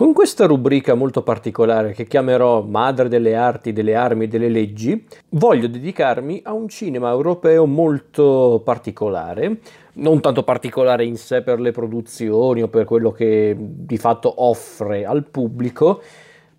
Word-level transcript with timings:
Con 0.00 0.14
questa 0.14 0.46
rubrica 0.46 0.94
molto 0.94 1.22
particolare 1.22 1.92
che 1.92 2.06
chiamerò 2.06 2.62
Madre 2.62 3.08
delle 3.08 3.34
arti, 3.34 3.74
delle 3.74 3.94
armi 3.94 4.24
e 4.24 4.28
delle 4.28 4.48
leggi, 4.48 5.06
voglio 5.28 5.68
dedicarmi 5.68 6.40
a 6.42 6.54
un 6.54 6.68
cinema 6.68 7.10
europeo 7.10 7.66
molto 7.66 8.62
particolare, 8.64 9.58
non 9.96 10.22
tanto 10.22 10.42
particolare 10.42 11.04
in 11.04 11.18
sé 11.18 11.42
per 11.42 11.60
le 11.60 11.72
produzioni 11.72 12.62
o 12.62 12.68
per 12.68 12.86
quello 12.86 13.12
che 13.12 13.54
di 13.54 13.98
fatto 13.98 14.32
offre 14.42 15.04
al 15.04 15.26
pubblico, 15.26 16.00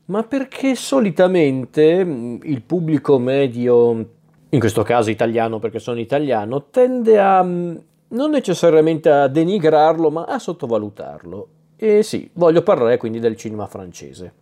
ma 0.06 0.22
perché 0.22 0.76
solitamente 0.76 2.06
mm, 2.06 2.42
il 2.44 2.62
pubblico 2.62 3.18
medio, 3.18 4.06
in 4.50 4.60
questo 4.60 4.84
caso 4.84 5.10
italiano 5.10 5.58
perché 5.58 5.80
sono 5.80 6.00
italiano, 6.00 6.66
tende 6.70 7.20
a 7.20 7.42
mm, 7.42 7.76
non 8.10 8.30
necessariamente 8.30 9.10
a 9.10 9.28
denigrarlo, 9.28 10.12
ma 10.12 10.26
a 10.26 10.38
sottovalutarlo. 10.38 11.48
E 11.84 12.04
sì, 12.04 12.30
voglio 12.34 12.62
parlare 12.62 12.98
quindi 12.98 13.20
del 13.20 13.36
cinema 13.36 13.66
francese. 13.66 14.34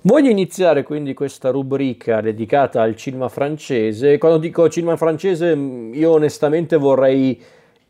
Voglio 0.00 0.30
iniziare 0.30 0.82
quindi 0.82 1.14
questa 1.14 1.50
rubrica 1.50 2.20
dedicata 2.20 2.82
al 2.82 2.96
cinema 2.96 3.28
francese. 3.28 4.18
Quando 4.18 4.38
dico 4.38 4.68
cinema 4.68 4.96
francese, 4.96 5.54
mm, 5.54 5.94
io 5.94 6.10
onestamente 6.10 6.76
vorrei 6.76 7.40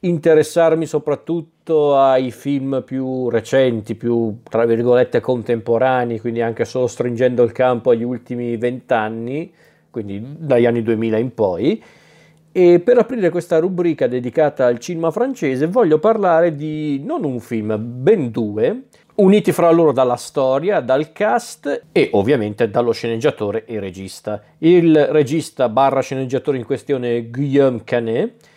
interessarmi 0.01 0.85
soprattutto 0.85 1.97
ai 1.97 2.31
film 2.31 2.83
più 2.85 3.31
recenti, 3.31 3.95
più 3.95 4.41
tra 4.43 4.67
virgolette 4.67 5.21
contemporanei, 5.21 6.21
quindi 6.21 6.43
anche 6.43 6.67
solo 6.67 6.87
stringendo 6.87 7.43
il 7.45 7.53
campo 7.53 7.89
agli 7.89 8.03
ultimi 8.05 8.59
vent'anni, 8.59 9.51
quindi 9.91 10.23
dagli 10.37 10.67
anni 10.67 10.83
2000 10.83 11.17
in 11.17 11.33
poi. 11.33 11.83
E 12.59 12.81
per 12.81 12.97
aprire 12.97 13.29
questa 13.29 13.59
rubrica 13.59 14.07
dedicata 14.07 14.65
al 14.65 14.79
cinema 14.79 15.11
francese 15.11 15.67
voglio 15.67 15.99
parlare 15.99 16.57
di 16.57 17.03
non 17.05 17.23
un 17.23 17.39
film, 17.39 17.77
ben 17.79 18.31
due, 18.31 18.85
uniti 19.17 19.53
fra 19.53 19.71
loro 19.71 19.93
dalla 19.93 20.17
storia, 20.17 20.81
dal 20.81 21.13
cast 21.13 21.83
e 21.93 22.09
ovviamente 22.13 22.71
dallo 22.71 22.93
sceneggiatore 22.93 23.67
e 23.67 23.79
regista. 23.79 24.43
Il 24.57 24.97
regista 25.09 25.69
barra 25.69 26.01
sceneggiatore 26.01 26.57
in 26.57 26.65
questione 26.65 27.19
è 27.19 27.27
Guillaume 27.27 27.85
Canet 27.85 28.49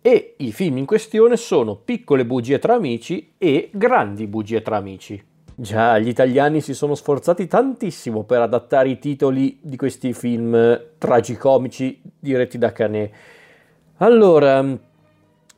e 0.00 0.34
i 0.36 0.52
film 0.52 0.76
in 0.76 0.86
questione 0.86 1.36
sono 1.36 1.74
Piccole 1.74 2.24
bugie 2.24 2.60
tra 2.60 2.74
amici 2.74 3.32
e 3.36 3.70
Grandi 3.72 4.28
bugie 4.28 4.62
tra 4.62 4.76
amici. 4.76 5.20
Già, 5.56 5.98
gli 5.98 6.08
italiani 6.08 6.60
si 6.60 6.72
sono 6.72 6.94
sforzati 6.94 7.48
tantissimo 7.48 8.22
per 8.22 8.42
adattare 8.42 8.90
i 8.90 9.00
titoli 9.00 9.58
di 9.60 9.76
questi 9.76 10.12
film 10.12 10.80
tragicomici 10.98 12.00
diretti 12.16 12.56
da 12.56 12.70
Canet 12.70 13.38
allora, 14.02 14.64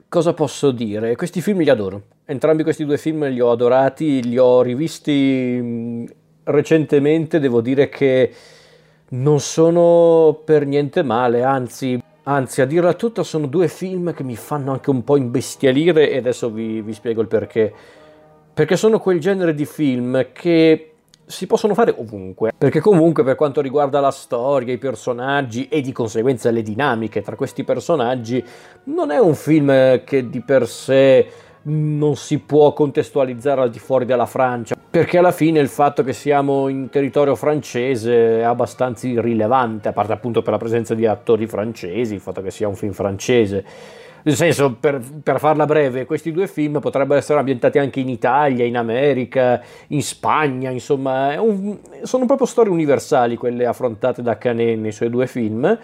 cosa 0.09 0.33
posso 0.35 0.73
dire? 0.73 1.15
Questi 1.15 1.41
film 1.41 1.61
li 1.61 1.71
adoro. 1.71 2.03
Entrambi 2.25 2.65
questi 2.65 2.85
due 2.85 2.99
film 2.99 3.29
li 3.29 3.41
ho 3.41 3.53
adorati, 3.53 4.23
li 4.23 4.37
ho 4.37 4.63
rivisti 4.63 5.59
mm, 5.61 6.05
recentemente, 6.45 7.39
devo 7.39 7.61
dire 7.61 7.89
che 7.89 8.33
non 9.11 9.39
sono 9.39 10.41
per 10.45 10.67
niente 10.67 11.03
male, 11.05 11.45
anzi, 11.45 12.03
anzi 12.25 12.61
a 12.61 12.67
dirla 12.67 12.95
tutta 12.95 13.23
sono 13.23 13.47
due 13.47 13.69
film 13.69 14.13
che 14.13 14.25
mi 14.25 14.37
fanno 14.37 14.73
anche 14.73 14.91
un 14.91 15.05
po' 15.05 15.17
imbestialire 15.17 16.11
e 16.11 16.17
adesso 16.17 16.51
vi, 16.51 16.83
vi 16.83 16.93
spiego 16.93 17.21
il 17.21 17.29
perché. 17.29 17.73
Perché 18.53 18.77
sono 18.77 18.99
quel 18.99 19.21
genere 19.21 19.55
di 19.55 19.67
film 19.67 20.33
che 20.33 20.92
si 21.33 21.47
possono 21.47 21.75
fare 21.75 21.95
ovunque, 21.97 22.53
perché 22.57 22.81
comunque 22.81 23.25
per 23.25 23.35
quanto 23.35 23.61
riguarda 23.61 24.01
la 24.01 24.11
storia, 24.11 24.73
i 24.73 24.79
personaggi 24.79 25.67
e 25.69 25.81
di 25.81 25.91
conseguenza 25.91 26.51
le 26.51 26.63
dinamiche 26.63 27.23
tra 27.23 27.35
questi 27.35 27.65
personaggi, 27.65 28.45
non 28.85 29.11
è 29.11 29.19
un 29.19 29.35
film 29.35 30.05
che 30.05 30.29
di 30.29 30.41
per 30.43 30.69
sé 30.69 31.27
non 31.65 32.17
si 32.17 32.39
può 32.39 32.73
contestualizzare 32.73 33.61
al 33.61 33.71
di 33.71 33.79
fuori 33.79 34.05
della 34.05 34.27
Francia, 34.27 34.75
perché 34.91 35.19
alla 35.19 35.33
fine 35.33 35.61
il 35.61 35.69
fatto 35.69 36.03
che 36.03 36.13
siamo 36.13 36.69
in 36.69 36.91
territorio 36.91 37.35
francese 37.35 38.41
è 38.41 38.43
abbastanza 38.43 39.07
irrilevante, 39.07 39.89
a 39.89 39.93
parte 39.93 40.13
appunto 40.13 40.43
per 40.43 40.53
la 40.53 40.59
presenza 40.59 40.95
di 40.95 41.07
attori 41.07 41.47
francesi, 41.47 42.15
il 42.15 42.21
fatto 42.21 42.43
che 42.43 42.51
sia 42.51 42.69
un 42.69 42.75
film 42.75 42.93
francese 42.93 43.65
nel 44.25 44.35
senso, 44.35 44.77
per, 44.79 45.01
per, 45.23 45.39
farla 45.39 45.65
breve, 45.65 46.05
questi 46.05 46.31
due 46.31 46.47
film 46.47 46.79
potrebbero 46.81 47.19
essere 47.19 47.39
ambientati 47.39 47.79
anche 47.79 48.01
in 48.01 48.09
Italia, 48.09 48.65
in 48.65 48.77
America, 48.77 49.61
in 49.89 50.03
Spagna, 50.03 50.71
insomma, 50.71 51.41
un, 51.41 51.79
sono 52.03 52.27
proprio 52.27 52.47
storie 52.47 52.73
universali 52.73 53.37
quelle 53.37 53.67
affrontate 53.67 54.23
da 54.23 54.39
Canet 54.39 54.79
nei 54.79 54.93
suoi 54.93 55.11
due 55.11 55.27
film. 55.27 55.79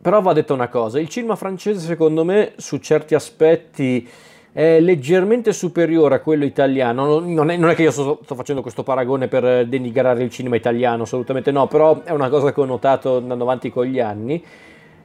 Però 0.00 0.20
va 0.20 0.32
detta 0.32 0.52
una 0.52 0.68
cosa, 0.68 0.98
il 0.98 1.08
cinema 1.08 1.36
francese 1.36 1.78
secondo 1.78 2.24
me 2.24 2.54
su 2.56 2.78
certi 2.78 3.14
aspetti 3.14 4.08
è 4.52 4.80
leggermente 4.80 5.52
superiore 5.52 6.16
a 6.16 6.20
quello 6.20 6.44
italiano. 6.44 7.20
Non 7.20 7.50
è, 7.50 7.56
non 7.56 7.70
è 7.70 7.74
che 7.74 7.82
io 7.82 7.90
sto, 7.90 8.20
sto, 8.24 8.34
facendo 8.34 8.62
questo 8.62 8.82
paragone 8.82 9.28
per 9.28 9.66
denigrare 9.66 10.22
il 10.22 10.30
cinema 10.30 10.56
italiano, 10.56 11.04
assolutamente 11.04 11.52
no, 11.52 11.68
però 11.68 12.02
è 12.02 12.10
una 12.10 12.28
cosa 12.28 12.52
che 12.52 12.60
ho 12.60 12.64
notato 12.64 13.18
andando 13.18 13.44
avanti 13.44 13.70
con 13.70 13.84
gli 13.84 14.00
anni. 14.00 14.44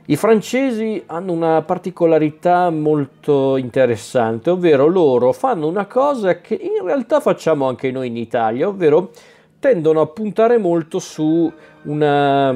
I 0.10 0.16
francesi 0.16 1.04
hanno 1.08 1.34
una 1.34 1.62
particolarità 1.64 2.70
molto 2.70 3.58
interessante, 3.58 4.50
ovvero 4.50 4.88
loro 4.88 5.34
fanno 5.34 5.68
una 5.68 5.86
cosa 5.86 6.40
che 6.40 6.54
in 6.54 6.86
realtà 6.86 7.20
facciamo 7.20 7.68
anche 7.68 7.92
noi 7.92 8.08
in 8.08 8.16
Italia, 8.16 8.70
ovvero 8.70 9.12
tendono 9.60 10.00
a 10.00 10.08
puntare 10.08 10.58
molto 10.60 11.00
su 11.00 11.52
una, 11.84 12.56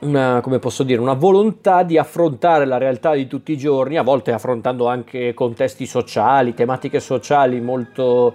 una, 0.00 0.40
come 0.42 0.58
posso 0.58 0.82
dire, 0.82 1.00
una 1.00 1.14
volontà 1.14 1.84
di 1.84 1.96
affrontare 1.96 2.66
la 2.66 2.76
realtà 2.76 3.14
di 3.14 3.26
tutti 3.26 3.52
i 3.52 3.56
giorni, 3.56 3.96
a 3.96 4.02
volte 4.02 4.32
affrontando 4.32 4.86
anche 4.88 5.32
contesti 5.32 5.86
sociali, 5.86 6.52
tematiche 6.52 7.00
sociali 7.00 7.62
molto, 7.62 8.34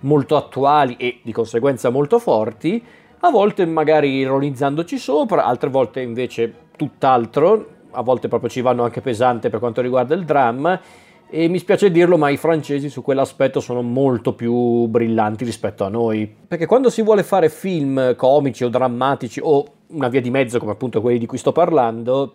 molto 0.00 0.36
attuali 0.36 0.96
e 0.96 1.20
di 1.22 1.32
conseguenza 1.32 1.90
molto 1.90 2.18
forti, 2.18 2.82
a 3.24 3.30
volte 3.30 3.66
magari 3.66 4.08
ironizzandoci 4.14 4.96
sopra, 4.96 5.44
altre 5.44 5.68
volte 5.68 6.00
invece 6.00 6.70
tutt'altro, 6.88 7.68
a 7.90 8.02
volte 8.02 8.28
proprio 8.28 8.50
ci 8.50 8.60
vanno 8.60 8.82
anche 8.82 9.00
pesante 9.00 9.50
per 9.50 9.60
quanto 9.60 9.80
riguarda 9.80 10.14
il 10.14 10.24
dramma 10.24 10.80
e 11.28 11.48
mi 11.48 11.58
spiace 11.58 11.90
dirlo, 11.90 12.18
ma 12.18 12.28
i 12.28 12.36
francesi 12.36 12.90
su 12.90 13.00
quell'aspetto 13.00 13.60
sono 13.60 13.80
molto 13.80 14.34
più 14.34 14.86
brillanti 14.86 15.44
rispetto 15.44 15.84
a 15.84 15.88
noi. 15.88 16.30
Perché 16.46 16.66
quando 16.66 16.90
si 16.90 17.02
vuole 17.02 17.22
fare 17.22 17.48
film 17.48 18.14
comici 18.16 18.64
o 18.64 18.68
drammatici 18.68 19.40
o 19.42 19.64
una 19.88 20.08
via 20.08 20.20
di 20.20 20.30
mezzo 20.30 20.58
come 20.58 20.72
appunto 20.72 21.00
quelli 21.00 21.18
di 21.18 21.26
cui 21.26 21.38
sto 21.38 21.52
parlando, 21.52 22.34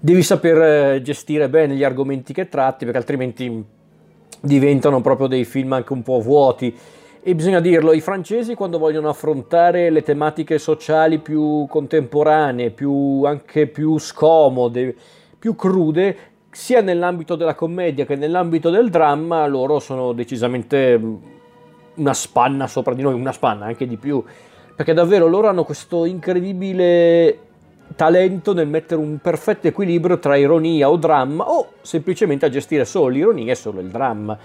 devi 0.00 0.22
saper 0.22 0.62
eh, 0.62 1.02
gestire 1.02 1.48
bene 1.48 1.74
gli 1.74 1.84
argomenti 1.84 2.32
che 2.32 2.48
tratti 2.48 2.84
perché 2.84 2.98
altrimenti 2.98 3.64
diventano 4.40 5.00
proprio 5.00 5.26
dei 5.28 5.44
film 5.44 5.72
anche 5.72 5.92
un 5.92 6.02
po' 6.02 6.20
vuoti 6.20 6.74
e 7.28 7.34
bisogna 7.34 7.58
dirlo, 7.58 7.92
i 7.92 8.00
francesi 8.00 8.54
quando 8.54 8.78
vogliono 8.78 9.08
affrontare 9.08 9.90
le 9.90 10.04
tematiche 10.04 10.60
sociali 10.60 11.18
più 11.18 11.66
contemporanee, 11.68 12.70
più, 12.70 13.24
anche 13.24 13.66
più 13.66 13.98
scomode, 13.98 14.94
più 15.36 15.56
crude, 15.56 16.16
sia 16.52 16.80
nell'ambito 16.82 17.34
della 17.34 17.56
commedia 17.56 18.06
che 18.06 18.14
nell'ambito 18.14 18.70
del 18.70 18.90
dramma, 18.90 19.44
loro 19.48 19.80
sono 19.80 20.12
decisamente 20.12 21.00
una 21.94 22.14
spanna 22.14 22.68
sopra 22.68 22.94
di 22.94 23.02
noi, 23.02 23.14
una 23.14 23.32
spanna 23.32 23.64
anche 23.64 23.88
di 23.88 23.96
più, 23.96 24.22
perché 24.76 24.94
davvero 24.94 25.26
loro 25.26 25.48
hanno 25.48 25.64
questo 25.64 26.04
incredibile 26.04 27.40
talento 27.96 28.54
nel 28.54 28.68
mettere 28.68 29.00
un 29.00 29.18
perfetto 29.18 29.66
equilibrio 29.66 30.20
tra 30.20 30.36
ironia 30.36 30.88
o 30.88 30.96
dramma 30.96 31.42
o 31.50 31.72
semplicemente 31.80 32.46
a 32.46 32.50
gestire 32.50 32.84
solo 32.84 33.08
l'ironia 33.08 33.50
e 33.50 33.56
solo 33.56 33.80
il 33.80 33.88
dramma. 33.88 34.38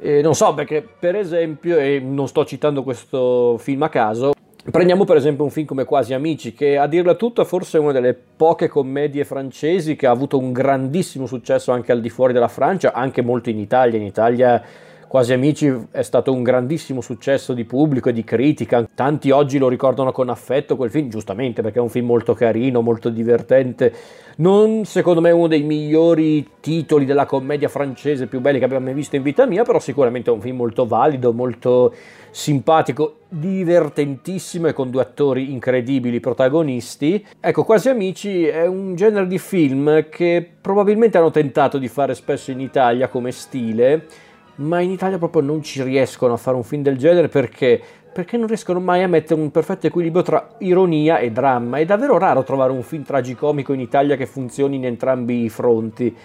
Eh, 0.00 0.22
non 0.22 0.34
so 0.34 0.54
perché, 0.54 0.82
per 0.82 1.16
esempio, 1.16 1.78
e 1.78 2.00
non 2.00 2.28
sto 2.28 2.44
citando 2.44 2.82
questo 2.82 3.56
film 3.58 3.82
a 3.82 3.88
caso, 3.88 4.32
Prendiamo 4.70 5.04
per 5.04 5.16
esempio 5.16 5.44
un 5.44 5.50
film 5.50 5.64
come 5.64 5.84
Quasi 5.84 6.12
Amici, 6.12 6.52
che 6.52 6.76
a 6.76 6.86
dirla 6.86 7.14
tutta 7.14 7.44
forse 7.44 7.78
è 7.78 7.80
una 7.80 7.92
delle 7.92 8.12
poche 8.14 8.68
commedie 8.68 9.24
francesi 9.24 9.96
che 9.96 10.06
ha 10.06 10.10
avuto 10.10 10.36
un 10.36 10.52
grandissimo 10.52 11.24
successo 11.24 11.72
anche 11.72 11.90
al 11.90 12.02
di 12.02 12.10
fuori 12.10 12.34
della 12.34 12.48
Francia, 12.48 12.92
anche 12.92 13.22
molto 13.22 13.48
in 13.48 13.58
Italia. 13.58 13.98
In 13.98 14.04
Italia 14.04 14.62
Quasi 15.08 15.32
Amici 15.32 15.74
è 15.90 16.02
stato 16.02 16.34
un 16.34 16.42
grandissimo 16.42 17.00
successo 17.00 17.54
di 17.54 17.64
pubblico 17.64 18.10
e 18.10 18.12
di 18.12 18.24
critica. 18.24 18.86
Tanti 18.94 19.30
oggi 19.30 19.56
lo 19.56 19.68
ricordano 19.68 20.12
con 20.12 20.28
affetto 20.28 20.76
quel 20.76 20.90
film, 20.90 21.08
giustamente 21.08 21.62
perché 21.62 21.78
è 21.78 21.80
un 21.80 21.88
film 21.88 22.04
molto 22.04 22.34
carino, 22.34 22.82
molto 22.82 23.08
divertente. 23.08 23.90
Non 24.36 24.84
secondo 24.84 25.22
me 25.22 25.30
uno 25.30 25.46
dei 25.46 25.62
migliori 25.62 26.46
titoli 26.60 27.06
della 27.06 27.24
commedia 27.24 27.68
francese 27.68 28.26
più 28.26 28.40
belli 28.40 28.58
che 28.58 28.66
abbia 28.66 28.80
mai 28.80 28.92
visto 28.92 29.16
in 29.16 29.22
vita 29.22 29.46
mia, 29.46 29.64
però 29.64 29.80
sicuramente 29.80 30.28
è 30.28 30.32
un 30.34 30.42
film 30.42 30.56
molto 30.56 30.86
valido, 30.86 31.32
molto 31.32 31.94
simpatico, 32.28 33.20
divertentissimo 33.30 34.66
e 34.66 34.74
con 34.74 34.90
due 34.90 35.00
attori 35.00 35.50
incredibili 35.50 36.20
protagonisti. 36.20 37.26
Ecco, 37.40 37.64
Quasi 37.64 37.88
Amici 37.88 38.44
è 38.44 38.66
un 38.66 38.94
genere 38.94 39.26
di 39.26 39.38
film 39.38 40.10
che 40.10 40.46
probabilmente 40.60 41.16
hanno 41.16 41.30
tentato 41.30 41.78
di 41.78 41.88
fare 41.88 42.14
spesso 42.14 42.50
in 42.50 42.60
Italia 42.60 43.08
come 43.08 43.32
stile 43.32 44.26
ma 44.58 44.80
in 44.80 44.90
Italia 44.90 45.18
proprio 45.18 45.42
non 45.42 45.62
ci 45.62 45.82
riescono 45.82 46.32
a 46.32 46.36
fare 46.36 46.56
un 46.56 46.62
film 46.62 46.82
del 46.82 46.96
genere 46.96 47.28
perché 47.28 47.80
perché 48.18 48.36
non 48.36 48.48
riescono 48.48 48.80
mai 48.80 49.04
a 49.04 49.06
mettere 49.06 49.40
un 49.40 49.52
perfetto 49.52 49.86
equilibrio 49.86 50.22
tra 50.22 50.48
ironia 50.58 51.18
e 51.18 51.30
dramma. 51.30 51.78
È 51.78 51.84
davvero 51.84 52.18
raro 52.18 52.42
trovare 52.42 52.72
un 52.72 52.82
film 52.82 53.04
tragicomico 53.04 53.72
in 53.72 53.78
Italia 53.78 54.16
che 54.16 54.26
funzioni 54.26 54.74
in 54.74 54.86
entrambi 54.86 55.44
i 55.44 55.48
fronti. 55.48 56.16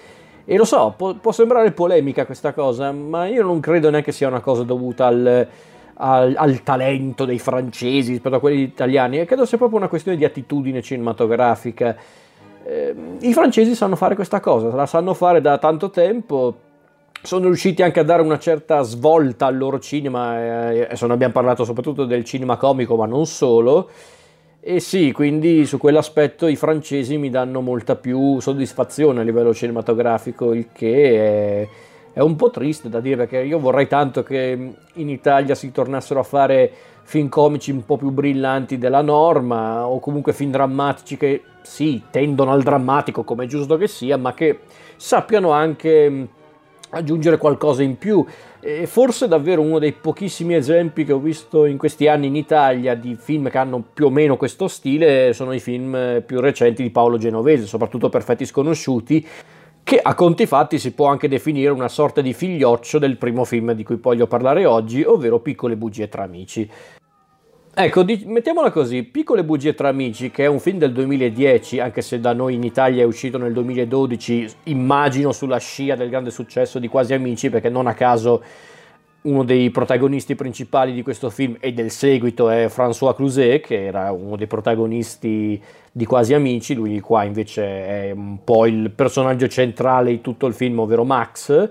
E 0.44 0.58
lo 0.58 0.66
so, 0.66 0.96
può, 0.98 1.14
può 1.14 1.32
sembrare 1.32 1.72
polemica 1.72 2.26
questa 2.26 2.52
cosa, 2.52 2.92
ma 2.92 3.28
io 3.28 3.44
non 3.44 3.60
credo 3.60 3.92
neanche 3.92 4.12
sia 4.12 4.28
una 4.28 4.40
cosa 4.40 4.64
dovuta 4.64 5.06
al, 5.06 5.48
al, 5.94 6.34
al, 6.36 6.64
talento 6.64 7.26
dei 7.26 7.38
francesi 7.38 8.12
rispetto 8.14 8.36
a 8.36 8.40
quelli 8.40 8.62
italiani, 8.62 9.24
credo 9.26 9.46
sia 9.46 9.60
proprio 9.60 9.78
una 9.78 9.88
questione 9.88 10.18
di 10.18 10.26
attitudine 10.26 10.82
cinematografica. 10.82 11.96
Eh, 12.66 12.96
I 13.20 13.34
francesi 13.34 13.76
sanno 13.76 13.96
fare 13.96 14.16
questa 14.16 14.40
cosa, 14.40 14.74
la 14.74 14.88
sanno 14.88 15.14
fare 15.14 15.42
da 15.42 15.60
tanto 15.60 15.92
tempo, 15.92 16.56
sono 17.24 17.46
riusciti 17.46 17.82
anche 17.82 18.00
a 18.00 18.04
dare 18.04 18.22
una 18.22 18.38
certa 18.38 18.82
svolta 18.82 19.48
al 19.48 19.58
loro 19.58 19.80
cinema, 19.80 20.72
eh, 20.72 20.84
adesso 20.84 21.08
ne 21.08 21.14
abbiamo 21.14 21.34
parlato 21.34 21.64
soprattutto 21.64 22.06
del 22.06 22.24
cinema 22.24 22.58
comico, 22.58 22.96
ma 22.96 23.06
non 23.06 23.26
solo. 23.26 23.90
E 24.60 24.80
sì, 24.80 25.12
quindi 25.12 25.66
su 25.66 25.78
quell'aspetto 25.78 26.48
i 26.48 26.56
francesi 26.56 27.18
mi 27.18 27.30
danno 27.30 27.62
molta 27.62 27.96
più 27.96 28.40
soddisfazione 28.40 29.22
a 29.22 29.24
livello 29.24 29.54
cinematografico, 29.54 30.54
il 30.54 30.68
che 30.72 31.62
è 31.64 31.68
è 32.14 32.20
un 32.20 32.36
po' 32.36 32.52
triste 32.52 32.90
da 32.90 33.00
dire 33.00 33.16
perché 33.18 33.40
io 33.40 33.58
vorrei 33.58 33.88
tanto 33.88 34.22
che 34.22 34.76
in 34.94 35.10
Italia 35.10 35.56
si 35.56 35.72
tornassero 35.72 36.20
a 36.20 36.24
fare 36.24 36.72
film 37.02 37.28
comici 37.28 37.72
un 37.72 37.84
po' 37.84 37.98
più 37.98 38.12
brillanti 38.12 38.78
della 38.78 39.02
norma 39.02 39.88
o 39.88 40.00
comunque 40.00 40.32
film 40.32 40.52
drammatici 40.52 41.18
che 41.18 41.42
sì, 41.64 42.04
tendono 42.12 42.52
al 42.52 42.62
drammatico 42.62 43.24
come 43.24 43.46
è 43.46 43.48
giusto 43.48 43.78
che 43.78 43.88
sia, 43.88 44.16
ma 44.18 44.34
che 44.36 44.60
sappiano 44.96 45.50
anche 45.50 46.28
aggiungere 46.94 47.38
qualcosa 47.38 47.84
in 47.84 47.98
più. 47.98 48.26
E 48.60 48.88
forse 48.88 49.28
davvero 49.28 49.62
uno 49.62 49.80
dei 49.80 49.92
pochissimi 49.92 50.56
esempi 50.56 51.04
che 51.04 51.12
ho 51.12 51.20
visto 51.20 51.66
in 51.66 51.78
questi 51.78 52.08
anni 52.08 52.28
in 52.28 52.36
Italia 52.36 52.96
di 52.96 53.16
film 53.20 53.50
che 53.50 53.58
hanno 53.58 53.84
più 53.94 54.06
o 54.06 54.10
meno 54.10 54.38
questo 54.38 54.68
stile 54.68 55.34
sono 55.34 55.54
i 55.54 55.60
film 55.60 56.24
più 56.26 56.40
recenti 56.40 56.82
di 56.82 56.90
Paolo 56.90 57.18
Genovese, 57.18 57.66
soprattutto 57.66 58.10
Perfetti 58.10 58.46
Sconosciuti, 58.46 59.28
che 59.84 60.00
a 60.02 60.16
conti 60.16 60.46
fatti 60.46 60.80
si 60.80 60.94
può 60.94 61.08
anche 61.08 61.28
definire 61.28 61.72
una 61.72 61.90
sorta 61.90 62.22
di 62.22 62.34
figlioccio 62.34 63.00
del 63.00 63.18
primo 63.18 63.44
film 63.44 63.74
di 63.74 63.84
cui 63.84 63.98
voglio 63.98 64.28
parlare 64.28 64.66
oggi, 64.66 65.04
ovvero 65.04 65.40
Piccole 65.40 65.76
bugie 65.76 66.08
tra 66.08 66.24
amici. 66.24 66.70
Ecco, 67.76 68.04
di- 68.04 68.26
mettiamola 68.28 68.70
così, 68.70 69.02
Piccole 69.02 69.44
bugie 69.44 69.74
tra 69.74 69.88
amici, 69.88 70.30
che 70.30 70.44
è 70.44 70.48
un 70.48 70.60
film 70.60 70.78
del 70.78 70.94
2010, 70.94 71.80
anche 71.80 72.04
se 72.04 72.20
da 72.20 72.32
noi 72.32 72.54
in 72.54 72.62
Italia 72.62 73.02
è 73.02 73.06
uscito 73.06 73.40
nel 73.40 73.52
2012, 73.52 74.48
immagino 74.66 75.32
sulla 75.32 75.58
scia 75.58 75.96
del 75.96 76.10
grande 76.10 76.30
successo 76.30 76.78
di 76.78 76.88
Quasi 76.88 77.16
Amici, 77.16 77.50
perché 77.50 77.70
non 77.70 77.88
a 77.88 77.96
caso 77.96 78.44
uno 79.22 79.44
dei 79.44 79.72
protagonisti 79.72 80.36
principali 80.36 80.94
di 80.94 81.02
questo 81.02 81.32
film 81.32 81.58
e 81.60 81.74
del 81.74 81.90
seguito 81.90 82.48
è 82.48 82.68
François 82.68 83.16
Cluzet, 83.16 83.66
che 83.66 83.86
era 83.86 84.12
uno 84.12 84.36
dei 84.36 84.46
protagonisti 84.46 85.60
di 85.92 86.06
Quasi 86.06 86.36
Amici, 86.36 86.76
lui 86.76 87.00
qua 87.00 87.24
invece 87.24 87.64
è 87.64 88.12
un 88.12 88.44
po' 88.44 88.68
il 88.68 88.92
personaggio 88.92 89.48
centrale 89.48 90.12
di 90.12 90.22
tutto 90.22 90.46
il 90.46 90.54
film, 90.54 90.78
ovvero 90.78 91.04
Max. 91.06 91.70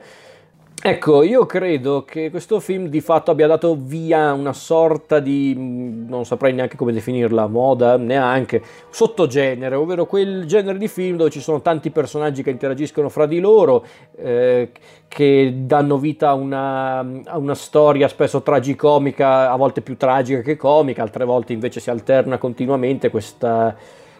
Ecco, 0.85 1.23
io 1.23 1.47
credo 1.47 2.03
che 2.03 2.29
questo 2.29 2.59
film 2.59 2.89
di 2.89 3.01
fatto 3.01 3.31
abbia 3.31 3.47
dato 3.47 3.77
via 3.79 4.33
una 4.33 4.53
sorta 4.53 5.21
di, 5.21 5.55
non 5.57 6.25
saprei 6.25 6.53
neanche 6.53 6.75
come 6.75 6.91
definirla, 6.93 7.47
moda, 7.47 7.97
neanche, 7.97 8.61
sottogenere, 8.91 9.77
ovvero 9.77 10.07
quel 10.07 10.45
genere 10.45 10.79
di 10.79 10.89
film 10.89 11.19
dove 11.19 11.31
ci 11.31 11.41
sono 11.41 11.61
tanti 11.63 11.91
personaggi 11.91 12.43
che 12.43 12.51
interagiscono 12.51 13.09
fra 13.11 13.27
di 13.27 13.39
loro, 13.39 13.87
eh, 14.17 14.73
che 15.07 15.55
danno 15.57 15.99
vita 15.99 16.31
a 16.31 16.35
una, 16.35 16.99
a 16.99 17.39
una 17.39 17.55
storia 17.55 18.09
spesso 18.09 18.43
tragicomica, 18.43 19.53
a 19.53 19.55
volte 19.55 19.83
più 19.83 19.97
tragica 19.97 20.41
che 20.41 20.57
comica, 20.57 21.01
altre 21.03 21.25
volte 21.25 21.53
invece 21.53 21.79
si 21.79 21.91
alterna 21.91 22.39
continuamente 22.39 23.09
questa, 23.09 23.73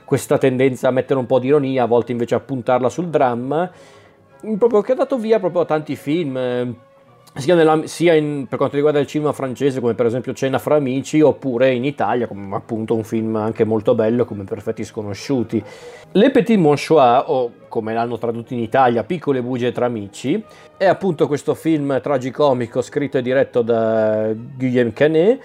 questa 0.05 0.39
tendenza 0.39 0.87
a 0.87 0.93
mettere 0.93 1.19
un 1.19 1.27
po' 1.27 1.41
di 1.41 1.49
ironia, 1.49 1.83
a 1.83 1.87
volte 1.87 2.13
invece 2.13 2.37
a 2.37 2.41
puntarla 2.41 2.89
sul 2.89 3.09
dramma 3.09 3.69
proprio 4.59 4.81
che 4.81 4.93
ha 4.93 4.97
dato 4.97 5.17
via 5.19 5.39
proprio 5.39 5.63
a 5.63 5.65
tanti 5.67 5.97
film 5.97 6.37
eh, 6.37 6.75
sia, 7.35 7.55
nella, 7.55 7.87
sia 7.87 8.15
in, 8.15 8.47
per 8.49 8.59
quanto 8.59 8.77
riguarda 8.77 8.99
il 8.99 9.07
cinema 9.07 9.33
francese 9.33 9.81
come 9.81 9.95
per 9.95 10.07
esempio 10.07 10.35
Cena 10.35 10.59
fra 10.59 10.77
amici 10.77 11.21
oppure 11.21 11.73
in 11.73 11.85
Italia 11.85 12.27
come 12.27 12.55
appunto 12.55 12.95
un 12.95 13.05
film 13.05 13.37
anche 13.37 13.65
molto 13.65 13.95
bello 13.95 14.25
come 14.25 14.45
Perfetti 14.45 14.85
sconosciuti. 14.85 15.63
Le 16.13 16.31
Petit 16.31 16.59
Monchois 16.59 17.25
o 17.27 17.53
come 17.69 17.95
l'hanno 17.95 18.19
tradotto 18.19 18.53
in 18.53 18.61
Italia 18.61 19.05
Piccole 19.05 19.43
bugie 19.43 19.73
tra 19.73 19.87
amici 19.87 20.43
è 20.77 20.87
appunto 20.87 21.27
questo 21.27 21.55
film 21.55 22.01
tragicomico 22.01 22.83
scritto 22.83 23.19
e 23.19 23.23
diretto 23.23 23.63
da 23.63 24.31
Guillaume 24.35 24.93
Canet 24.93 25.41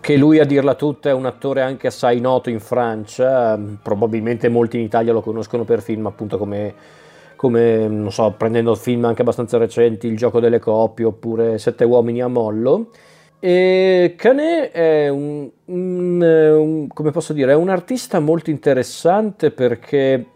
che 0.00 0.16
lui 0.18 0.38
a 0.38 0.44
dirla 0.44 0.74
tutta 0.74 1.08
è 1.08 1.12
un 1.14 1.24
attore 1.24 1.62
anche 1.62 1.86
assai 1.86 2.20
noto 2.20 2.50
in 2.50 2.60
Francia 2.60 3.58
probabilmente 3.82 4.50
molti 4.50 4.76
in 4.76 4.82
Italia 4.82 5.14
lo 5.14 5.22
conoscono 5.22 5.64
per 5.64 5.80
film 5.80 6.04
appunto 6.04 6.36
come 6.36 7.02
come, 7.36 7.88
non 7.88 8.12
so, 8.12 8.34
prendendo 8.36 8.74
film 8.74 9.04
anche 9.04 9.22
abbastanza 9.22 9.58
recenti, 9.58 10.06
Il 10.06 10.16
gioco 10.16 10.40
delle 10.40 10.58
coppie 10.58 11.04
oppure 11.04 11.58
Sette 11.58 11.84
uomini 11.84 12.22
a 12.22 12.28
mollo. 12.28 12.90
E 13.38 14.14
Canet 14.16 14.70
è 14.70 15.08
un, 15.08 15.50
un, 15.66 16.22
un, 16.22 16.86
come 16.88 17.10
posso 17.10 17.32
dire, 17.32 17.52
è 17.52 17.54
un 17.54 17.68
artista 17.68 18.18
molto 18.18 18.48
interessante 18.48 19.50
perché 19.50 20.26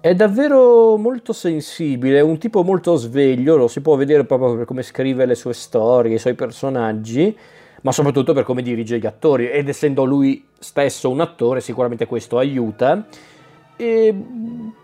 è 0.00 0.14
davvero 0.14 0.96
molto 0.96 1.32
sensibile, 1.32 2.18
è 2.18 2.22
un 2.22 2.38
tipo 2.38 2.62
molto 2.62 2.94
sveglio, 2.94 3.56
lo 3.56 3.68
si 3.68 3.80
può 3.80 3.96
vedere 3.96 4.24
proprio 4.24 4.56
per 4.56 4.64
come 4.64 4.82
scrive 4.82 5.26
le 5.26 5.34
sue 5.34 5.52
storie, 5.52 6.14
i 6.14 6.18
suoi 6.18 6.34
personaggi, 6.34 7.36
ma 7.82 7.92
soprattutto 7.92 8.32
per 8.32 8.44
come 8.44 8.62
dirige 8.62 8.98
gli 8.98 9.06
attori 9.06 9.50
ed 9.50 9.68
essendo 9.68 10.04
lui 10.04 10.46
stesso 10.58 11.10
un 11.10 11.20
attore 11.20 11.60
sicuramente 11.60 12.06
questo 12.06 12.38
aiuta 12.38 13.06
e 13.76 14.14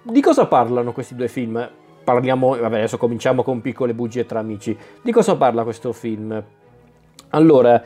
di 0.02 0.20
cosa 0.20 0.46
parlano 0.46 0.92
questi 0.92 1.14
due 1.14 1.28
film? 1.28 1.70
Parliamo, 2.04 2.56
vabbè, 2.58 2.78
adesso 2.78 2.98
cominciamo 2.98 3.42
con 3.42 3.60
piccole 3.60 3.94
bugie 3.94 4.26
tra 4.26 4.40
amici. 4.40 4.76
Di 5.00 5.12
cosa 5.12 5.36
parla 5.36 5.62
questo 5.62 5.92
film? 5.92 6.42
Allora, 7.30 7.82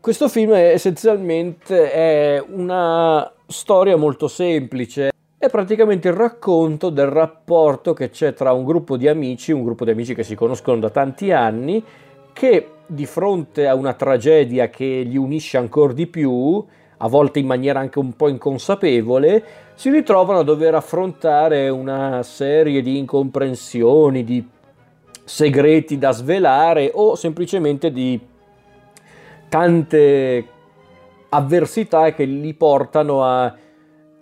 questo 0.00 0.28
film 0.28 0.52
è 0.52 0.72
essenzialmente 0.72 1.92
è 1.92 2.44
una 2.48 3.30
storia 3.46 3.96
molto 3.96 4.26
semplice. 4.26 5.10
È 5.38 5.48
praticamente 5.48 6.08
il 6.08 6.14
racconto 6.14 6.90
del 6.90 7.06
rapporto 7.06 7.92
che 7.92 8.10
c'è 8.10 8.32
tra 8.32 8.52
un 8.52 8.64
gruppo 8.64 8.96
di 8.96 9.06
amici, 9.06 9.52
un 9.52 9.62
gruppo 9.62 9.84
di 9.84 9.90
amici 9.90 10.14
che 10.14 10.22
si 10.24 10.34
conoscono 10.34 10.80
da 10.80 10.90
tanti 10.90 11.30
anni, 11.30 11.84
che 12.32 12.68
di 12.86 13.06
fronte 13.06 13.68
a 13.68 13.74
una 13.74 13.92
tragedia 13.94 14.68
che 14.68 15.02
li 15.06 15.16
unisce 15.16 15.56
ancora 15.56 15.92
di 15.92 16.06
più, 16.06 16.64
a 17.04 17.08
volte 17.08 17.40
in 17.40 17.46
maniera 17.46 17.80
anche 17.80 17.98
un 17.98 18.14
po' 18.14 18.28
inconsapevole, 18.28 19.44
si 19.74 19.90
ritrovano 19.90 20.40
a 20.40 20.44
dover 20.44 20.76
affrontare 20.76 21.68
una 21.68 22.22
serie 22.22 22.80
di 22.80 22.96
incomprensioni, 22.96 24.22
di 24.22 24.48
segreti 25.24 25.98
da 25.98 26.12
svelare 26.12 26.92
o 26.94 27.16
semplicemente 27.16 27.90
di 27.90 28.20
tante 29.48 30.46
avversità 31.30 32.12
che 32.12 32.24
li 32.24 32.54
portano 32.54 33.24
a, 33.24 33.52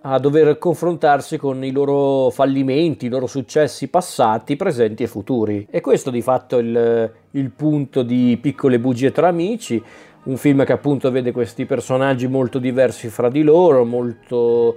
a 0.01 0.17
dover 0.17 0.57
confrontarsi 0.57 1.37
con 1.37 1.63
i 1.63 1.71
loro 1.71 2.31
fallimenti, 2.31 3.05
i 3.05 3.09
loro 3.09 3.27
successi 3.27 3.89
passati, 3.89 4.55
presenti 4.55 5.03
e 5.03 5.07
futuri. 5.07 5.67
E 5.69 5.81
questo 5.81 6.09
di 6.09 6.23
fatto 6.23 6.57
è 6.57 6.61
il, 6.61 7.11
il 7.31 7.49
punto 7.51 8.01
di 8.01 8.39
Piccole 8.41 8.79
bugie 8.79 9.11
tra 9.11 9.27
amici, 9.27 9.81
un 10.23 10.37
film 10.37 10.63
che 10.63 10.71
appunto 10.71 11.09
vede 11.09 11.31
questi 11.31 11.65
personaggi 11.65 12.27
molto 12.27 12.59
diversi 12.59 13.07
fra 13.09 13.29
di 13.29 13.41
loro, 13.41 13.85
molto 13.85 14.75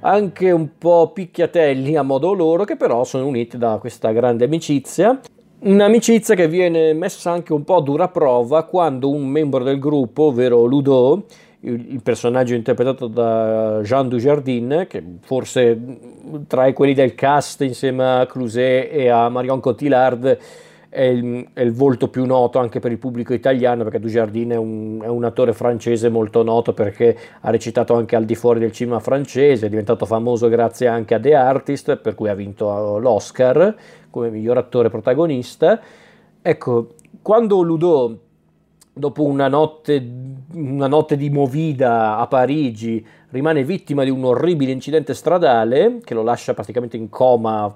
anche 0.00 0.50
un 0.50 0.70
po' 0.78 1.12
picchiatelli 1.12 1.96
a 1.96 2.02
modo 2.02 2.32
loro, 2.32 2.64
che 2.64 2.76
però 2.76 3.04
sono 3.04 3.26
uniti 3.26 3.56
da 3.56 3.78
questa 3.78 4.10
grande 4.12 4.44
amicizia. 4.44 5.18
Un'amicizia 5.60 6.34
che 6.34 6.48
viene 6.48 6.92
messa 6.92 7.30
anche 7.30 7.52
un 7.52 7.62
po' 7.62 7.76
a 7.76 7.82
dura 7.82 8.08
prova 8.08 8.64
quando 8.64 9.08
un 9.08 9.26
membro 9.28 9.62
del 9.62 9.78
gruppo, 9.78 10.24
ovvero 10.24 10.64
Ludo, 10.64 11.26
il 11.60 12.00
personaggio 12.02 12.54
interpretato 12.54 13.06
da 13.06 13.78
Jean 13.82 14.08
Dujardin, 14.08 14.86
che 14.88 15.00
forse 15.20 15.78
tra 16.48 16.72
quelli 16.72 16.94
del 16.94 17.14
cast 17.14 17.60
insieme 17.60 18.04
a 18.04 18.26
Cluset 18.26 18.88
e 18.92 19.08
a 19.08 19.28
Marion 19.28 19.60
Cotillard 19.60 20.38
è 20.92 21.04
il, 21.04 21.48
è 21.54 21.62
il, 21.62 21.72
volto 21.72 22.08
più 22.08 22.26
noto 22.26 22.58
anche 22.58 22.78
per 22.78 22.92
il 22.92 22.98
pubblico 22.98 23.32
italiano 23.32 23.82
perché 23.82 23.98
Dujardin 23.98 24.50
è 24.50 24.56
un, 24.56 25.00
è 25.02 25.08
un, 25.08 25.24
attore 25.24 25.54
francese 25.54 26.10
molto 26.10 26.42
noto 26.42 26.74
perché 26.74 27.16
ha 27.40 27.48
recitato 27.48 27.94
anche 27.94 28.14
al 28.14 28.26
di 28.26 28.34
fuori 28.34 28.60
del 28.60 28.72
cinema 28.72 29.00
francese, 29.00 29.66
è 29.66 29.68
diventato 29.70 30.04
famoso 30.04 30.50
grazie 30.50 30.88
anche 30.88 31.14
a 31.14 31.18
The 31.18 31.34
Artist 31.34 31.96
per 31.96 32.14
cui 32.14 32.28
ha 32.28 32.34
vinto 32.34 32.98
l'Oscar 32.98 33.74
come 34.10 34.28
miglior 34.28 34.58
attore 34.58 34.90
protagonista. 34.90 35.80
Ecco, 36.42 36.88
quando 37.22 37.62
Ludo 37.62 38.18
dopo 38.92 39.24
una 39.24 39.48
notte, 39.48 40.06
una 40.52 40.88
notte 40.88 41.16
di 41.16 41.30
movida 41.30 42.18
a 42.18 42.26
Parigi 42.26 43.02
rimane 43.30 43.64
vittima 43.64 44.04
di 44.04 44.10
un 44.10 44.24
orribile 44.24 44.72
incidente 44.72 45.14
stradale 45.14 46.00
che 46.04 46.12
lo 46.12 46.22
lascia 46.22 46.52
praticamente 46.52 46.98
in 46.98 47.08
coma 47.08 47.74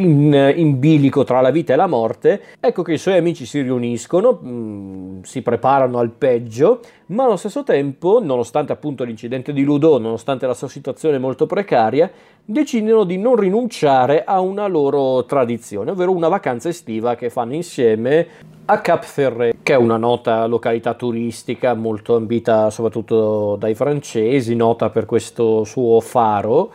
in, 0.00 0.52
in, 0.56 0.78
bilico 0.78 1.24
tra 1.24 1.40
la 1.40 1.50
vita 1.50 1.72
e 1.72 1.76
la 1.76 1.86
morte, 1.86 2.42
ecco 2.58 2.82
che 2.82 2.94
i 2.94 2.98
suoi 2.98 3.18
amici 3.18 3.46
si 3.46 3.60
riuniscono, 3.60 4.38
mh, 4.40 4.48
mm, 4.48 5.22
si 5.22 5.42
preparano 5.42 5.98
al 5.98 6.10
peggio, 6.10 6.80
ma 7.06 7.24
allo 7.24 7.36
stesso 7.36 7.62
tempo, 7.62 8.20
nonostante 8.22 8.72
appunto 8.72 9.04
l'incidente 9.04 9.52
di 9.52 9.62
Ludo, 9.62 9.98
nonostante 9.98 10.46
la 10.46 10.54
sua 10.54 10.68
situazione 10.68 11.18
molto 11.18 11.46
precaria, 11.46 12.10
decidono 12.44 13.04
di 13.04 13.18
non 13.18 13.36
rinunciare 13.36 14.24
a 14.24 14.40
una 14.40 14.66
loro 14.66 15.24
tradizione, 15.24 15.90
ovvero 15.90 16.12
una 16.12 16.28
vacanza 16.28 16.68
estiva 16.68 17.14
che 17.14 17.30
fanno 17.30 17.54
insieme 17.54 18.26
a 18.64 18.80
Cap 18.80 19.04
Ferret, 19.04 19.56
che 19.62 19.72
è 19.72 19.76
una 19.76 19.96
nota 19.96 20.46
località 20.46 20.94
turistica 20.94 21.74
molto 21.74 22.16
ambita 22.16 22.70
soprattutto 22.70 23.56
dai 23.56 23.74
francesi, 23.74 24.54
nota 24.54 24.90
per 24.90 25.06
questo 25.06 25.64
suo 25.64 26.00
faro 26.00 26.72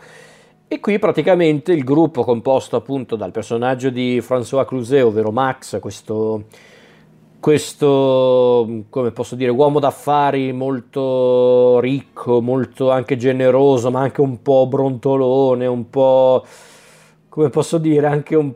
e 0.68 0.80
qui 0.80 0.98
praticamente 0.98 1.72
il 1.72 1.84
gruppo 1.84 2.24
composto 2.24 2.74
appunto 2.74 3.14
dal 3.14 3.30
personaggio 3.30 3.88
di 3.88 4.20
François 4.20 4.64
Cluzet, 4.66 5.04
ovvero 5.04 5.30
Max, 5.30 5.78
questo, 5.78 6.46
questo, 7.38 8.82
come 8.90 9.12
posso 9.12 9.36
dire, 9.36 9.52
uomo 9.52 9.78
d'affari 9.78 10.52
molto 10.52 11.78
ricco, 11.78 12.42
molto 12.42 12.90
anche 12.90 13.16
generoso, 13.16 13.92
ma 13.92 14.00
anche 14.00 14.20
un 14.20 14.42
po' 14.42 14.66
brontolone, 14.66 15.66
un 15.66 15.88
po', 15.88 16.44
come 17.28 17.48
posso 17.48 17.78
dire, 17.78 18.08
anche 18.08 18.34
un 18.34 18.52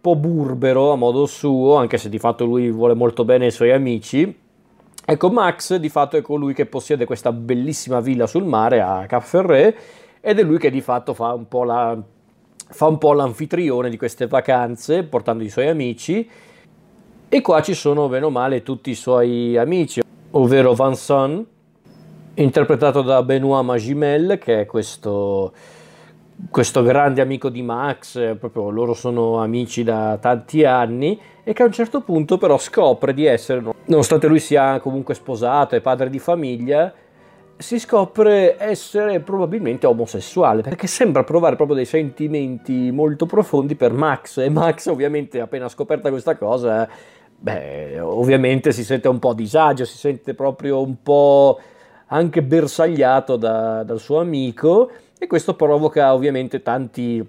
po' 0.00 0.16
burbero 0.16 0.92
a 0.92 0.96
modo 0.96 1.26
suo, 1.26 1.76
anche 1.76 1.98
se 1.98 2.08
di 2.08 2.18
fatto 2.18 2.46
lui 2.46 2.70
vuole 2.70 2.94
molto 2.94 3.26
bene 3.26 3.44
ai 3.44 3.50
suoi 3.50 3.72
amici. 3.72 4.34
Ecco, 5.04 5.28
Max 5.28 5.74
di 5.76 5.88
fatto 5.90 6.16
è 6.16 6.22
colui 6.22 6.54
che 6.54 6.64
possiede 6.64 7.04
questa 7.04 7.32
bellissima 7.32 8.00
villa 8.00 8.26
sul 8.26 8.44
mare 8.44 8.80
a 8.80 9.04
Cap 9.06 9.22
Ferret 9.22 9.76
ed 10.20 10.38
è 10.38 10.42
lui 10.42 10.58
che 10.58 10.70
di 10.70 10.80
fatto 10.80 11.14
fa 11.14 11.32
un 11.32 11.48
po', 11.48 11.64
la, 11.64 11.96
fa 12.68 12.86
un 12.86 12.98
po 12.98 13.12
l'anfitrione 13.12 13.88
di 13.88 13.96
queste 13.96 14.26
vacanze 14.26 15.02
portando 15.04 15.42
i 15.42 15.48
suoi 15.48 15.68
amici. 15.68 16.28
E 17.28 17.40
qua 17.40 17.62
ci 17.62 17.74
sono 17.74 18.08
bene 18.08 18.26
o 18.26 18.30
male 18.30 18.62
tutti 18.62 18.90
i 18.90 18.94
suoi 18.94 19.56
amici, 19.56 20.02
ovvero 20.32 20.74
Vincent, 20.74 21.46
interpretato 22.34 23.02
da 23.02 23.22
Benoît 23.22 23.62
Magimel, 23.62 24.38
che 24.38 24.62
è 24.62 24.66
questo, 24.66 25.52
questo 26.50 26.82
grande 26.82 27.20
amico 27.20 27.48
di 27.48 27.62
Max, 27.62 28.36
proprio 28.36 28.70
loro 28.70 28.94
sono 28.94 29.40
amici 29.40 29.84
da 29.84 30.18
tanti 30.20 30.64
anni 30.64 31.18
e 31.44 31.52
che 31.52 31.62
a 31.62 31.66
un 31.66 31.72
certo 31.72 32.00
punto 32.00 32.36
però 32.36 32.58
scopre 32.58 33.14
di 33.14 33.26
essere, 33.26 33.62
nonostante 33.84 34.26
lui 34.26 34.40
sia 34.40 34.80
comunque 34.80 35.14
sposato 35.14 35.76
e 35.76 35.80
padre 35.80 36.10
di 36.10 36.18
famiglia, 36.18 36.92
si 37.60 37.78
scopre 37.78 38.56
essere 38.58 39.20
probabilmente 39.20 39.86
omosessuale 39.86 40.62
perché 40.62 40.86
sembra 40.86 41.24
provare 41.24 41.56
proprio 41.56 41.76
dei 41.76 41.84
sentimenti 41.84 42.90
molto 42.90 43.26
profondi 43.26 43.74
per 43.74 43.92
Max. 43.92 44.38
E 44.38 44.48
Max 44.48 44.86
ovviamente 44.86 45.40
appena 45.40 45.68
scoperta 45.68 46.08
questa 46.08 46.36
cosa 46.36 46.88
beh 47.42 48.00
ovviamente 48.00 48.72
si 48.72 48.84
sente 48.84 49.08
un 49.08 49.18
po' 49.18 49.30
a 49.30 49.34
disagio 49.34 49.84
si 49.84 49.96
sente 49.96 50.34
proprio 50.34 50.82
un 50.82 51.02
po' 51.02 51.58
anche 52.06 52.42
bersagliato 52.42 53.36
da, 53.36 53.82
dal 53.82 54.00
suo 54.00 54.20
amico 54.20 54.90
e 55.18 55.26
questo 55.26 55.54
provoca 55.54 56.12
ovviamente 56.12 56.62
tanti 56.62 57.26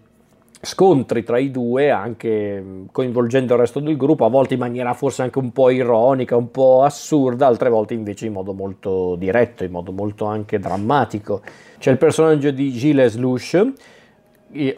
scontri 0.61 1.23
tra 1.23 1.39
i 1.39 1.49
due, 1.49 1.89
anche 1.89 2.85
coinvolgendo 2.91 3.53
il 3.53 3.59
resto 3.59 3.79
del 3.79 3.97
gruppo, 3.97 4.25
a 4.25 4.29
volte 4.29 4.53
in 4.53 4.59
maniera 4.59 4.93
forse 4.93 5.23
anche 5.23 5.39
un 5.39 5.51
po' 5.51 5.69
ironica, 5.69 6.35
un 6.35 6.51
po' 6.51 6.83
assurda, 6.83 7.47
altre 7.47 7.69
volte 7.69 7.95
invece 7.95 8.27
in 8.27 8.33
modo 8.33 8.53
molto 8.53 9.15
diretto, 9.15 9.63
in 9.63 9.71
modo 9.71 9.91
molto 9.91 10.25
anche 10.25 10.59
drammatico. 10.59 11.41
C'è 11.79 11.91
il 11.91 11.97
personaggio 11.97 12.51
di 12.51 12.71
Gilles 12.71 13.17
Luche, 13.17 13.73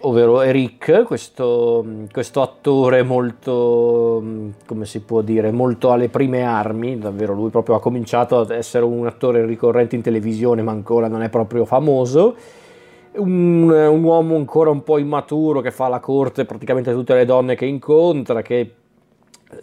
ovvero 0.01 0.41
Eric, 0.41 1.03
questo, 1.03 1.85
questo, 2.11 2.41
attore 2.41 3.03
molto, 3.03 4.23
come 4.65 4.85
si 4.85 5.01
può 5.01 5.21
dire, 5.21 5.51
molto 5.51 5.91
alle 5.91 6.07
prime 6.07 6.43
armi, 6.43 6.97
davvero 6.97 7.33
lui 7.33 7.49
proprio 7.49 7.75
ha 7.75 7.81
cominciato 7.81 8.39
ad 8.39 8.51
essere 8.51 8.85
un 8.85 9.05
attore 9.05 9.45
ricorrente 9.45 9.95
in 9.95 10.01
televisione, 10.01 10.61
ma 10.61 10.71
ancora 10.71 11.09
non 11.09 11.23
è 11.23 11.29
proprio 11.29 11.65
famoso 11.65 12.35
un, 13.15 13.69
un, 13.69 14.03
uomo 14.03 14.35
ancora 14.35 14.69
un 14.69 14.83
po' 14.83 14.97
immaturo 14.97 15.61
che 15.61 15.71
fa 15.71 15.87
la 15.87 15.99
corte 15.99 16.45
praticamente 16.45 16.89
a 16.89 16.93
tutte 16.93 17.13
le 17.13 17.25
donne 17.25 17.55
che 17.55 17.65
incontra, 17.65 18.41
che 18.41 18.75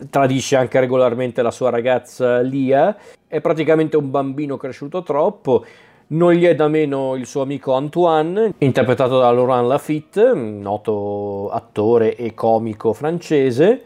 tradisce 0.09 0.57
anche 0.57 0.78
regolarmente 0.80 1.42
la 1.42 1.50
sua 1.50 1.71
ragazza 1.71 2.40
Lia, 2.40 2.97
è 3.26 3.40
praticamente 3.40 3.97
un 3.97 4.11
bambino 4.11 4.57
cresciuto 4.57 5.02
troppo. 5.02 5.64
Non 6.09 6.33
gli 6.33 6.45
è 6.45 6.54
da 6.57 6.66
meno 6.66 7.14
il 7.14 7.26
suo 7.26 7.42
amico 7.42 7.75
Antoine, 7.75 8.54
interpretato 8.59 9.19
da 9.19 9.30
Laurent 9.30 9.69
Lafitte, 9.69 10.33
noto 10.35 11.50
attore 11.50 12.16
e 12.16 12.35
comico 12.35 12.92
francese. 12.92 13.85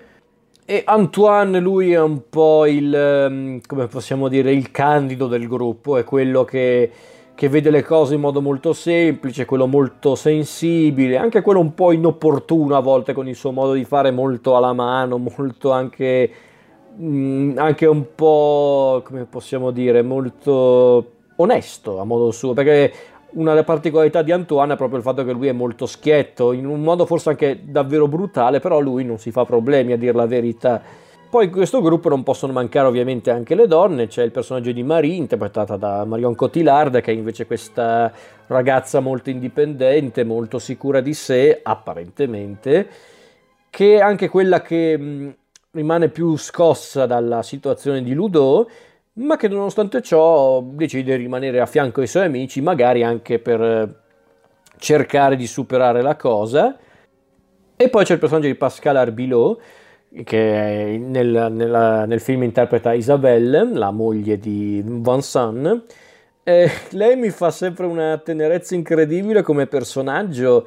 E 0.64 0.83
Antoine, 0.87 1.61
lui 1.61 1.92
è 1.92 2.00
un 2.00 2.23
po' 2.30 2.64
il, 2.64 3.61
come 3.66 3.87
possiamo 3.88 4.28
dire, 4.28 4.52
il 4.52 4.71
candido 4.71 5.26
del 5.26 5.47
gruppo, 5.47 5.99
è 5.99 6.04
quello 6.04 6.44
che 6.44 6.90
che 7.34 7.48
vede 7.48 7.70
le 7.70 7.82
cose 7.82 8.14
in 8.14 8.20
modo 8.20 8.40
molto 8.40 8.72
semplice, 8.72 9.44
quello 9.44 9.66
molto 9.66 10.14
sensibile, 10.14 11.16
anche 11.16 11.42
quello 11.42 11.58
un 11.58 11.74
po' 11.74 11.90
inopportuno 11.90 12.76
a 12.76 12.80
volte 12.80 13.12
con 13.12 13.26
il 13.26 13.34
suo 13.34 13.50
modo 13.50 13.72
di 13.72 13.84
fare 13.84 14.12
molto 14.12 14.56
alla 14.56 14.72
mano, 14.72 15.18
molto 15.18 15.72
anche, 15.72 16.30
mm, 17.00 17.58
anche 17.58 17.86
un 17.86 18.14
po', 18.14 19.02
come 19.04 19.24
possiamo 19.24 19.72
dire, 19.72 20.02
molto 20.02 21.10
onesto 21.36 21.98
a 21.98 22.04
modo 22.04 22.30
suo, 22.30 22.52
perché 22.52 22.92
una 23.30 23.50
delle 23.50 23.64
particolarità 23.64 24.22
di 24.22 24.30
Antoine 24.30 24.74
è 24.74 24.76
proprio 24.76 24.98
il 24.98 25.04
fatto 25.04 25.24
che 25.24 25.32
lui 25.32 25.48
è 25.48 25.52
molto 25.52 25.86
schietto, 25.86 26.52
in 26.52 26.66
un 26.66 26.82
modo 26.82 27.04
forse 27.04 27.30
anche 27.30 27.62
davvero 27.64 28.06
brutale, 28.06 28.60
però 28.60 28.78
lui 28.78 29.04
non 29.04 29.18
si 29.18 29.32
fa 29.32 29.44
problemi 29.44 29.92
a 29.92 29.96
dire 29.96 30.12
la 30.12 30.26
verità 30.26 30.80
poi 31.34 31.46
in 31.46 31.50
questo 31.50 31.82
gruppo 31.82 32.08
non 32.08 32.22
possono 32.22 32.52
mancare 32.52 32.86
ovviamente 32.86 33.32
anche 33.32 33.56
le 33.56 33.66
donne, 33.66 34.06
c'è 34.06 34.22
il 34.22 34.30
personaggio 34.30 34.70
di 34.70 34.84
Marie, 34.84 35.16
interpretata 35.16 35.76
da 35.76 36.04
Marion 36.04 36.36
Cotillard, 36.36 37.00
che 37.00 37.10
è 37.10 37.14
invece 37.14 37.44
questa 37.44 38.12
ragazza 38.46 39.00
molto 39.00 39.30
indipendente, 39.30 40.22
molto 40.22 40.60
sicura 40.60 41.00
di 41.00 41.12
sé, 41.12 41.58
apparentemente, 41.60 42.88
che 43.68 43.96
è 43.96 44.00
anche 44.00 44.28
quella 44.28 44.62
che 44.62 44.96
mh, 44.96 45.34
rimane 45.72 46.08
più 46.08 46.36
scossa 46.36 47.04
dalla 47.04 47.42
situazione 47.42 48.04
di 48.04 48.12
Ludo, 48.12 48.70
ma 49.14 49.36
che 49.36 49.48
nonostante 49.48 50.02
ciò 50.02 50.60
decide 50.60 51.16
di 51.16 51.22
rimanere 51.24 51.58
a 51.58 51.66
fianco 51.66 52.00
ai 52.00 52.06
suoi 52.06 52.26
amici, 52.26 52.60
magari 52.60 53.02
anche 53.02 53.40
per 53.40 54.02
cercare 54.78 55.34
di 55.34 55.48
superare 55.48 56.00
la 56.00 56.14
cosa. 56.14 56.78
E 57.74 57.88
poi 57.88 58.04
c'è 58.04 58.12
il 58.12 58.20
personaggio 58.20 58.46
di 58.46 58.54
Pascal 58.54 58.94
Arbilot, 58.94 59.82
che 60.23 60.97
nel, 61.00 61.49
nella, 61.50 62.04
nel, 62.04 62.21
film 62.21 62.44
interpreta 62.44 62.92
Isabelle, 62.92 63.64
la 63.73 63.90
moglie 63.90 64.38
di 64.38 64.83
Vincent. 64.85 65.85
E 66.44 66.71
lei 66.92 67.16
mi 67.16 67.30
fa 67.30 67.50
sempre 67.50 67.87
una 67.87 68.18
tenerezza 68.18 68.75
incredibile 68.75 69.42
come 69.42 69.66
personaggio, 69.66 70.66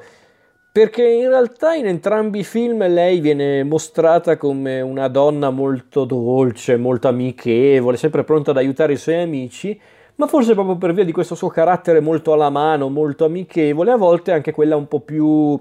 perché 0.70 1.06
in 1.06 1.28
realtà 1.28 1.74
in 1.74 1.86
entrambi 1.86 2.40
i 2.40 2.44
film 2.44 2.86
lei 2.86 3.20
viene 3.20 3.64
mostrata 3.64 4.36
come 4.36 4.80
una 4.80 5.08
donna 5.08 5.50
molto 5.50 6.04
dolce, 6.04 6.76
molto 6.76 7.08
amichevole, 7.08 7.96
sempre 7.96 8.24
pronta 8.24 8.50
ad 8.50 8.58
aiutare 8.58 8.92
i 8.92 8.96
suoi 8.96 9.22
amici, 9.22 9.80
ma 10.16 10.26
forse 10.26 10.54
proprio 10.54 10.76
per 10.76 10.92
via 10.92 11.04
di 11.04 11.12
questo 11.12 11.34
suo 11.34 11.48
carattere 11.48 12.00
molto 12.00 12.32
alla 12.32 12.50
mano, 12.50 12.88
molto 12.90 13.24
amichevole, 13.24 13.92
a 13.92 13.96
volte 13.96 14.32
anche 14.32 14.52
quella 14.52 14.76
un 14.76 14.88
po' 14.88 15.00
più, 15.00 15.58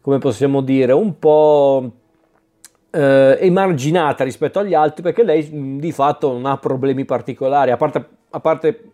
come 0.00 0.18
possiamo 0.18 0.62
dire, 0.62 0.92
un 0.92 1.18
po' 1.18 1.99
eh, 2.90 3.38
emarginata 3.40 4.24
rispetto 4.24 4.58
agli 4.58 4.74
altri 4.74 5.02
perché 5.02 5.22
lei 5.22 5.48
mm, 5.52 5.78
di 5.78 5.92
fatto 5.92 6.32
non 6.32 6.46
ha 6.46 6.56
problemi 6.58 7.04
particolari, 7.04 7.70
a 7.70 7.76
parte, 7.76 8.04
a 8.30 8.40
parte 8.40 8.90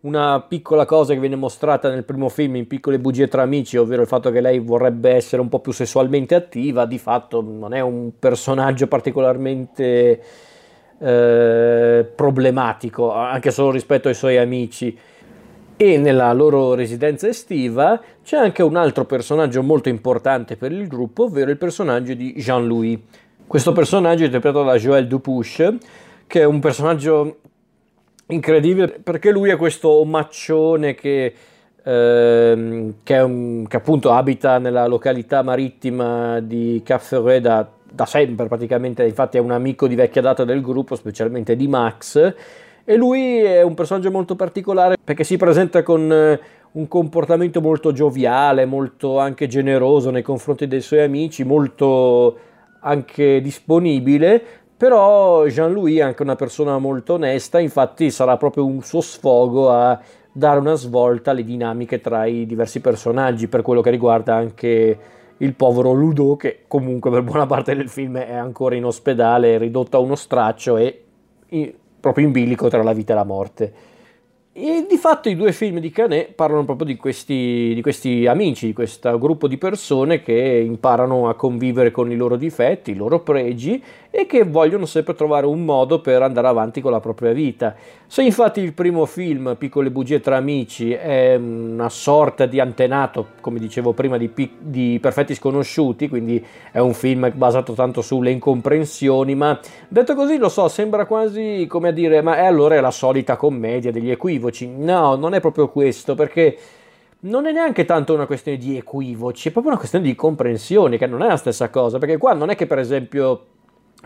una 0.00 0.40
piccola 0.40 0.86
cosa 0.86 1.12
che 1.12 1.20
viene 1.20 1.36
mostrata 1.36 1.90
nel 1.90 2.04
primo 2.04 2.28
film 2.28 2.56
in 2.56 2.66
Piccole 2.66 2.98
bugie 2.98 3.28
tra 3.28 3.42
amici, 3.42 3.76
ovvero 3.76 4.02
il 4.02 4.08
fatto 4.08 4.30
che 4.30 4.40
lei 4.40 4.58
vorrebbe 4.58 5.10
essere 5.10 5.42
un 5.42 5.48
po' 5.48 5.60
più 5.60 5.72
sessualmente 5.72 6.34
attiva, 6.34 6.86
di 6.86 6.98
fatto 6.98 7.42
non 7.42 7.74
è 7.74 7.80
un 7.80 8.12
personaggio 8.18 8.86
particolarmente 8.86 10.22
eh, 10.98 12.10
problematico, 12.14 13.12
anche 13.12 13.50
solo 13.50 13.72
rispetto 13.72 14.08
ai 14.08 14.14
suoi 14.14 14.38
amici. 14.38 14.96
E 15.76 15.96
nella 15.96 16.30
loro 16.34 16.74
residenza 16.74 17.26
estiva 17.26 17.98
c'è 18.22 18.36
anche 18.36 18.62
un 18.62 18.76
altro 18.76 19.06
personaggio 19.06 19.62
molto 19.62 19.88
importante 19.88 20.56
per 20.56 20.72
il 20.72 20.86
gruppo, 20.86 21.24
ovvero 21.24 21.50
il 21.50 21.56
personaggio 21.56 22.14
di 22.14 22.34
Jean-Louis. 22.34 22.98
Questo 23.50 23.72
personaggio 23.72 24.22
è 24.22 24.26
interpretato 24.26 24.62
da 24.62 24.76
Joël 24.76 25.08
Dupuche, 25.08 25.76
che 26.28 26.40
è 26.42 26.44
un 26.44 26.60
personaggio 26.60 27.38
incredibile 28.28 29.00
perché 29.02 29.32
lui 29.32 29.50
è 29.50 29.56
questo 29.56 29.88
omaccione 29.88 30.94
che, 30.94 31.34
ehm, 31.82 32.94
che, 33.02 33.18
un, 33.18 33.66
che, 33.66 33.76
appunto 33.76 34.12
abita 34.12 34.58
nella 34.58 34.86
località 34.86 35.42
marittima 35.42 36.38
di 36.38 36.80
Cap 36.84 37.00
Ferret 37.00 37.40
da, 37.40 37.68
da 37.90 38.06
sempre 38.06 38.46
praticamente, 38.46 39.04
infatti 39.04 39.38
è 39.38 39.40
un 39.40 39.50
amico 39.50 39.88
di 39.88 39.96
vecchia 39.96 40.22
data 40.22 40.44
del 40.44 40.60
gruppo, 40.60 40.94
specialmente 40.94 41.56
di 41.56 41.66
Max, 41.66 42.34
e 42.84 42.94
lui 42.94 43.40
è 43.40 43.62
un 43.62 43.74
personaggio 43.74 44.12
molto 44.12 44.36
particolare 44.36 44.96
perché 45.02 45.24
si 45.24 45.36
presenta 45.36 45.82
con 45.82 46.38
un 46.72 46.86
comportamento 46.86 47.60
molto 47.60 47.90
gioviale, 47.90 48.64
molto 48.64 49.18
anche 49.18 49.48
generoso 49.48 50.10
nei 50.10 50.22
confronti 50.22 50.68
dei 50.68 50.80
suoi 50.80 51.00
amici, 51.00 51.42
molto 51.42 52.46
anche 52.80 53.40
disponibile, 53.40 54.42
però 54.76 55.46
Jean-Louis 55.46 55.98
è 55.98 56.02
anche 56.02 56.22
una 56.22 56.36
persona 56.36 56.78
molto 56.78 57.14
onesta, 57.14 57.58
infatti 57.58 58.10
sarà 58.10 58.36
proprio 58.36 58.64
un 58.64 58.82
suo 58.82 59.00
sfogo 59.00 59.70
a 59.70 60.00
dare 60.32 60.60
una 60.60 60.74
svolta 60.74 61.32
alle 61.32 61.44
dinamiche 61.44 62.00
tra 62.00 62.24
i 62.24 62.46
diversi 62.46 62.80
personaggi 62.80 63.48
per 63.48 63.62
quello 63.62 63.80
che 63.80 63.90
riguarda 63.90 64.34
anche 64.34 64.98
il 65.36 65.54
povero 65.54 65.92
Ludo 65.92 66.36
che 66.36 66.60
comunque 66.66 67.10
per 67.10 67.22
buona 67.22 67.46
parte 67.46 67.74
del 67.74 67.88
film 67.88 68.18
è 68.18 68.34
ancora 68.34 68.74
in 68.74 68.84
ospedale, 68.84 69.58
ridotto 69.58 69.96
a 69.96 70.00
uno 70.00 70.14
straccio 70.14 70.76
e 70.76 71.04
in, 71.48 71.72
proprio 71.98 72.26
in 72.26 72.32
bilico 72.32 72.68
tra 72.68 72.82
la 72.82 72.92
vita 72.92 73.12
e 73.12 73.16
la 73.16 73.24
morte. 73.24 73.72
E 74.62 74.84
di 74.86 74.98
fatto 74.98 75.30
i 75.30 75.36
due 75.36 75.52
film 75.52 75.78
di 75.78 75.88
Canet 75.90 76.32
parlano 76.32 76.66
proprio 76.66 76.86
di 76.86 76.98
questi, 76.98 77.72
di 77.74 77.80
questi, 77.80 78.26
amici, 78.26 78.66
di 78.66 78.72
questo 78.74 79.18
gruppo 79.18 79.48
di 79.48 79.56
persone 79.56 80.20
che 80.20 80.34
imparano 80.34 81.30
a 81.30 81.34
convivere 81.34 81.90
con 81.90 82.12
i 82.12 82.14
loro 82.14 82.36
difetti, 82.36 82.90
i 82.90 82.94
loro 82.94 83.20
pregi 83.20 83.82
e 84.10 84.26
che 84.26 84.44
vogliono 84.44 84.86
sempre 84.86 85.14
trovare 85.14 85.46
un 85.46 85.64
modo 85.64 86.00
per 86.00 86.20
andare 86.22 86.48
avanti 86.48 86.80
con 86.80 86.90
la 86.90 87.00
propria 87.00 87.32
vita. 87.32 87.74
Se 88.06 88.22
infatti 88.22 88.60
il 88.60 88.72
primo 88.72 89.06
film, 89.06 89.54
Piccole 89.56 89.90
bugie 89.90 90.20
tra 90.20 90.36
amici, 90.36 90.92
è 90.92 91.36
una 91.36 91.88
sorta 91.88 92.46
di 92.46 92.58
antenato, 92.58 93.28
come 93.40 93.60
dicevo 93.60 93.92
prima, 93.92 94.16
di, 94.16 94.32
di 94.58 94.98
Perfetti 95.00 95.34
sconosciuti, 95.34 96.08
quindi 96.08 96.44
è 96.72 96.80
un 96.80 96.92
film 96.92 97.30
basato 97.34 97.72
tanto 97.72 98.02
sulle 98.02 98.32
incomprensioni, 98.32 99.36
ma 99.36 99.58
detto 99.86 100.14
così 100.16 100.38
lo 100.38 100.48
so, 100.48 100.66
sembra 100.66 101.06
quasi 101.06 101.66
come 101.68 101.88
a 101.88 101.92
dire, 101.92 102.20
ma 102.20 102.36
è 102.36 102.44
allora 102.44 102.74
è 102.74 102.80
la 102.80 102.90
solita 102.90 103.36
commedia 103.36 103.92
degli 103.92 104.10
equivoci. 104.10 104.68
No, 104.68 105.14
non 105.14 105.34
è 105.34 105.40
proprio 105.40 105.68
questo, 105.68 106.16
perché 106.16 106.58
non 107.20 107.46
è 107.46 107.52
neanche 107.52 107.84
tanto 107.84 108.14
una 108.14 108.26
questione 108.26 108.58
di 108.58 108.76
equivoci, 108.76 109.48
è 109.48 109.52
proprio 109.52 109.70
una 109.72 109.78
questione 109.78 110.06
di 110.06 110.16
comprensione, 110.16 110.98
che 110.98 111.06
non 111.06 111.22
è 111.22 111.28
la 111.28 111.36
stessa 111.36 111.68
cosa, 111.68 111.98
perché 111.98 112.16
qua 112.16 112.32
non 112.32 112.50
è 112.50 112.56
che 112.56 112.66
per 112.66 112.78
esempio 112.78 113.44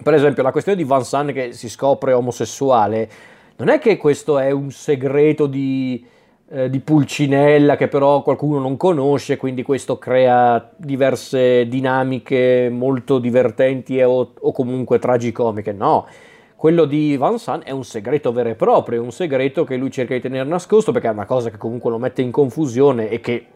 per 0.04 0.14
esempio, 0.14 0.42
la 0.42 0.52
questione 0.52 0.76
di 0.76 0.84
Van 0.84 1.02
San 1.02 1.32
che 1.32 1.52
si 1.52 1.68
scopre 1.70 2.12
omosessuale, 2.12 3.08
non 3.56 3.68
è 3.68 3.78
che 3.78 3.96
questo 3.96 4.38
è 4.38 4.50
un 4.50 4.70
segreto 4.70 5.46
di, 5.46 6.04
eh, 6.50 6.68
di 6.68 6.78
Pulcinella 6.80 7.74
che 7.74 7.88
però 7.88 8.22
qualcuno 8.22 8.58
non 8.58 8.76
conosce, 8.76 9.38
quindi 9.38 9.62
questo 9.62 9.98
crea 9.98 10.70
diverse 10.76 11.66
dinamiche 11.66 12.68
molto 12.70 13.18
divertenti 13.18 14.00
o, 14.02 14.34
o 14.38 14.52
comunque 14.52 14.98
tragicomiche. 14.98 15.72
No, 15.72 16.06
quello 16.54 16.84
di 16.84 17.16
Van 17.16 17.38
San 17.38 17.62
è 17.64 17.70
un 17.70 17.84
segreto 17.84 18.30
vero 18.30 18.50
e 18.50 18.54
proprio, 18.56 19.02
un 19.02 19.10
segreto 19.10 19.64
che 19.64 19.76
lui 19.76 19.90
cerca 19.90 20.12
di 20.12 20.20
tenere 20.20 20.46
nascosto 20.46 20.92
perché 20.92 21.08
è 21.08 21.12
una 21.12 21.24
cosa 21.24 21.48
che 21.48 21.56
comunque 21.56 21.90
lo 21.90 21.98
mette 21.98 22.20
in 22.20 22.30
confusione 22.30 23.08
e 23.08 23.20
che 23.20 23.46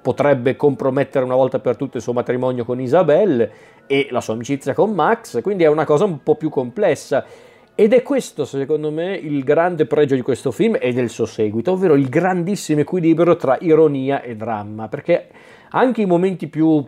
potrebbe 0.00 0.56
compromettere 0.56 1.24
una 1.24 1.34
volta 1.34 1.58
per 1.58 1.76
tutte 1.76 1.98
il 1.98 2.02
suo 2.02 2.12
matrimonio 2.12 2.64
con 2.64 2.80
Isabelle 2.80 3.50
e 3.86 4.08
la 4.10 4.20
sua 4.20 4.34
amicizia 4.34 4.72
con 4.72 4.92
Max, 4.92 5.42
quindi 5.42 5.64
è 5.64 5.68
una 5.68 5.84
cosa 5.84 6.04
un 6.04 6.22
po' 6.22 6.36
più 6.36 6.48
complessa. 6.48 7.24
Ed 7.74 7.92
è 7.92 8.02
questo, 8.02 8.44
secondo 8.44 8.90
me, 8.90 9.14
il 9.14 9.42
grande 9.42 9.86
pregio 9.86 10.14
di 10.14 10.20
questo 10.20 10.50
film 10.50 10.76
e 10.78 10.92
del 10.92 11.08
suo 11.08 11.24
seguito, 11.24 11.72
ovvero 11.72 11.94
il 11.94 12.08
grandissimo 12.08 12.80
equilibrio 12.80 13.36
tra 13.36 13.56
ironia 13.60 14.22
e 14.22 14.36
dramma, 14.36 14.88
perché 14.88 15.28
anche 15.70 16.02
i 16.02 16.06
momenti 16.06 16.48
più, 16.48 16.84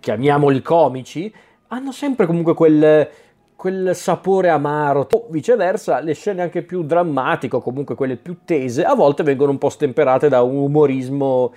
chiamiamoli 0.00 0.60
comici, 0.60 1.32
hanno 1.68 1.92
sempre 1.92 2.26
comunque 2.26 2.54
quel, 2.54 3.08
quel 3.54 3.94
sapore 3.94 4.48
amaro, 4.48 5.06
o 5.08 5.26
viceversa, 5.30 6.00
le 6.00 6.14
scene 6.14 6.42
anche 6.42 6.62
più 6.62 6.82
drammatiche, 6.82 7.56
o 7.56 7.60
comunque 7.60 7.94
quelle 7.94 8.16
più 8.16 8.38
tese, 8.44 8.84
a 8.84 8.94
volte 8.94 9.22
vengono 9.22 9.52
un 9.52 9.58
po' 9.58 9.68
stemperate 9.68 10.28
da 10.28 10.42
un 10.42 10.56
umorismo 10.56 11.52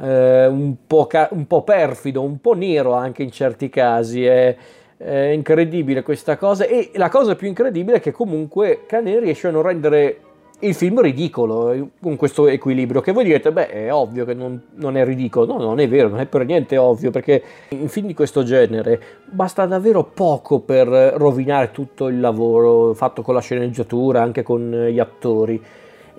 eh, 0.00 0.46
un, 0.46 0.74
po 0.86 1.06
ca- 1.06 1.28
un, 1.32 1.46
po 1.46 1.62
perfido, 1.62 2.22
un 2.22 2.40
po' 2.40 2.54
nero 2.54 2.94
anche 2.94 3.22
in 3.22 3.30
certi 3.30 3.68
casi. 3.68 4.24
È, 4.24 4.56
è, 4.96 5.14
incredibile 5.32 6.02
questa 6.02 6.36
cosa. 6.36 6.64
E 6.64 6.90
la 6.94 7.08
cosa 7.08 7.36
più 7.36 7.48
incredibile 7.48 7.98
è 7.98 8.00
che 8.00 8.12
comunque 8.12 8.84
Canet 8.86 9.20
riesce 9.20 9.48
a 9.48 9.50
non 9.50 9.62
rendere 9.62 10.20
il 10.62 10.74
film 10.74 11.00
ridicolo 11.00 11.72
eh, 11.72 11.86
con 12.00 12.16
questo 12.16 12.46
equilibrio. 12.46 13.00
Che 13.00 13.12
voi 13.12 13.24
direte, 13.24 13.52
beh, 13.52 13.68
è 13.68 13.92
ovvio 13.92 14.24
che 14.24 14.34
non, 14.34 14.60
non 14.74 14.96
è 14.96 15.04
ridicolo. 15.04 15.46
No, 15.46 15.58
non 15.58 15.80
è 15.80 15.88
vero, 15.88 16.08
non 16.08 16.20
è 16.20 16.26
per 16.26 16.44
niente 16.44 16.76
ovvio 16.76 17.10
perché 17.10 17.42
in 17.68 17.88
film 17.88 18.06
di 18.06 18.14
questo 18.14 18.42
genere 18.42 19.00
basta 19.26 19.66
davvero 19.66 20.04
poco 20.04 20.60
per 20.60 20.86
rovinare 20.88 21.70
tutto 21.70 22.08
il 22.08 22.20
lavoro 22.20 22.94
fatto 22.94 23.22
con 23.22 23.34
la 23.34 23.40
sceneggiatura, 23.40 24.22
anche 24.22 24.42
con 24.42 24.88
gli 24.90 24.98
attori. 24.98 25.62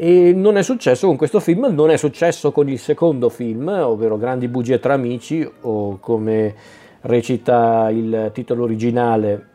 E 0.03 0.33
non 0.33 0.57
è 0.57 0.63
successo 0.63 1.05
con 1.05 1.15
questo 1.15 1.39
film, 1.39 1.67
non 1.75 1.91
è 1.91 1.95
successo 1.95 2.51
con 2.51 2.67
il 2.67 2.79
secondo 2.79 3.29
film, 3.29 3.67
ovvero 3.67 4.17
Grandi 4.17 4.47
bugie 4.47 4.79
tra 4.79 4.93
amici, 4.93 5.47
o 5.61 5.99
come 5.99 6.55
recita 7.01 7.87
il 7.91 8.31
titolo 8.33 8.63
originale, 8.63 9.49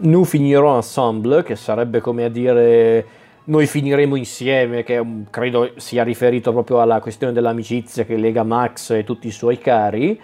Nous 0.00 0.28
finirons 0.28 0.84
ensemble, 0.84 1.42
che 1.42 1.56
sarebbe 1.56 2.00
come 2.00 2.24
a 2.24 2.28
dire 2.28 3.06
noi 3.44 3.64
finiremo 3.64 4.14
insieme, 4.14 4.82
che 4.82 5.02
credo 5.30 5.70
sia 5.76 6.02
riferito 6.02 6.52
proprio 6.52 6.82
alla 6.82 7.00
questione 7.00 7.32
dell'amicizia 7.32 8.04
che 8.04 8.18
lega 8.18 8.42
Max 8.42 8.90
e 8.90 9.04
tutti 9.04 9.26
i 9.26 9.30
suoi 9.30 9.56
cari. 9.56 10.20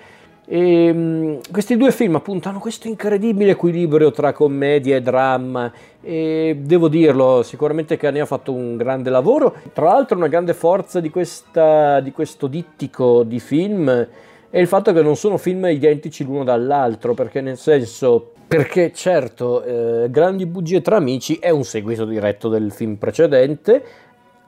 E, 0.46 0.90
um, 0.90 1.40
questi 1.50 1.76
due 1.76 1.90
film 1.90 2.16
appunto 2.16 2.48
hanno 2.48 2.58
questo 2.58 2.86
incredibile 2.86 3.52
equilibrio 3.52 4.10
tra 4.10 4.32
commedia 4.32 4.96
e 4.96 5.00
dramma 5.00 5.72
e 6.02 6.58
devo 6.60 6.88
dirlo, 6.88 7.42
sicuramente 7.42 7.96
Cane 7.96 8.20
ha 8.20 8.26
fatto 8.26 8.52
un 8.52 8.76
grande 8.76 9.10
lavoro. 9.10 9.54
Tra 9.72 9.86
l'altro 9.86 10.16
una 10.16 10.28
grande 10.28 10.52
forza 10.52 11.00
di, 11.00 11.08
questa, 11.10 12.00
di 12.00 12.12
questo 12.12 12.46
dittico 12.46 13.22
di 13.22 13.40
film 13.40 14.08
è 14.50 14.58
il 14.58 14.66
fatto 14.68 14.92
che 14.92 15.02
non 15.02 15.16
sono 15.16 15.36
film 15.36 15.64
identici 15.66 16.24
l'uno 16.24 16.44
dall'altro, 16.44 17.14
perché 17.14 17.40
nel 17.40 17.56
senso 17.56 18.32
perché 18.46 18.92
certo 18.92 19.64
eh, 19.64 20.10
Grandi 20.10 20.46
bugie 20.46 20.80
tra 20.80 20.96
amici 20.96 21.38
è 21.40 21.50
un 21.50 21.64
seguito 21.64 22.04
diretto 22.04 22.48
del 22.48 22.70
film 22.70 22.96
precedente, 22.96 23.82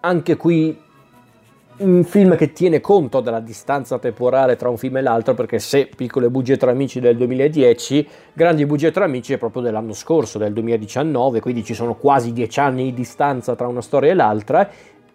anche 0.00 0.37
qui 0.37 0.78
un 1.78 2.04
film 2.04 2.36
che 2.36 2.52
tiene 2.52 2.80
conto 2.80 3.20
della 3.20 3.40
distanza 3.40 3.98
temporale 3.98 4.56
tra 4.56 4.70
un 4.70 4.78
film 4.78 4.96
e 4.96 5.02
l'altro, 5.02 5.34
perché 5.34 5.58
se 5.58 5.88
Piccole 5.94 6.30
bugie 6.30 6.56
tra 6.56 6.70
amici 6.70 7.00
del 7.00 7.16
2010, 7.16 8.08
Grandi 8.32 8.64
bugie 8.64 8.90
tra 8.90 9.04
amici 9.04 9.34
è 9.34 9.38
proprio 9.38 9.62
dell'anno 9.62 9.92
scorso, 9.92 10.38
del 10.38 10.52
2019, 10.52 11.40
quindi 11.40 11.64
ci 11.64 11.74
sono 11.74 11.94
quasi 11.94 12.32
dieci 12.32 12.60
anni 12.60 12.84
di 12.84 12.94
distanza 12.94 13.54
tra 13.54 13.66
una 13.66 13.82
storia 13.82 14.10
e 14.10 14.14
l'altra. 14.14 14.68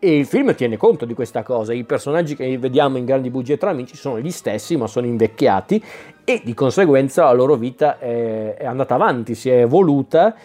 E 0.04 0.18
il 0.18 0.26
film 0.26 0.56
tiene 0.56 0.78
conto 0.78 1.06
di 1.06 1.14
questa 1.14 1.44
cosa. 1.44 1.74
I 1.74 1.84
personaggi 1.84 2.36
che 2.36 2.58
vediamo 2.58 2.98
in 2.98 3.06
Grandi 3.06 3.30
bugie 3.30 3.58
tra 3.58 3.70
amici 3.70 3.96
sono 3.96 4.20
gli 4.20 4.32
stessi, 4.32 4.76
ma 4.76 4.88
sono 4.88 5.06
invecchiati 5.06 5.84
e 6.24 6.42
di 6.44 6.54
conseguenza 6.56 7.26
la 7.26 7.34
loro 7.34 7.56
vita 7.56 8.00
è, 8.00 8.56
è 8.56 8.66
andata 8.66 8.96
avanti, 8.96 9.36
si 9.36 9.50
è 9.50 9.62
evoluta 9.62 10.36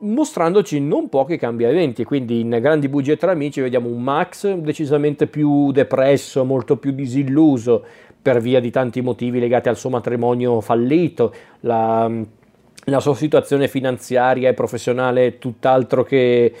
mostrandoci 0.00 0.80
non 0.80 1.08
pochi 1.08 1.36
cambiamenti. 1.36 2.04
Quindi 2.04 2.40
in 2.40 2.58
Grandi 2.60 2.88
bugie 2.88 3.16
tra 3.16 3.32
amici 3.32 3.60
vediamo 3.60 3.88
un 3.88 4.02
Max 4.02 4.52
decisamente 4.54 5.26
più 5.26 5.72
depresso, 5.72 6.44
molto 6.44 6.76
più 6.76 6.92
disilluso 6.92 7.84
per 8.20 8.40
via 8.40 8.60
di 8.60 8.70
tanti 8.70 9.00
motivi 9.00 9.40
legati 9.40 9.68
al 9.68 9.76
suo 9.76 9.90
matrimonio 9.90 10.60
fallito, 10.60 11.34
la, 11.60 12.10
la 12.84 13.00
sua 13.00 13.14
situazione 13.14 13.66
finanziaria 13.66 14.50
e 14.50 14.54
professionale 14.54 15.38
tutt'altro 15.38 16.02
che 16.02 16.52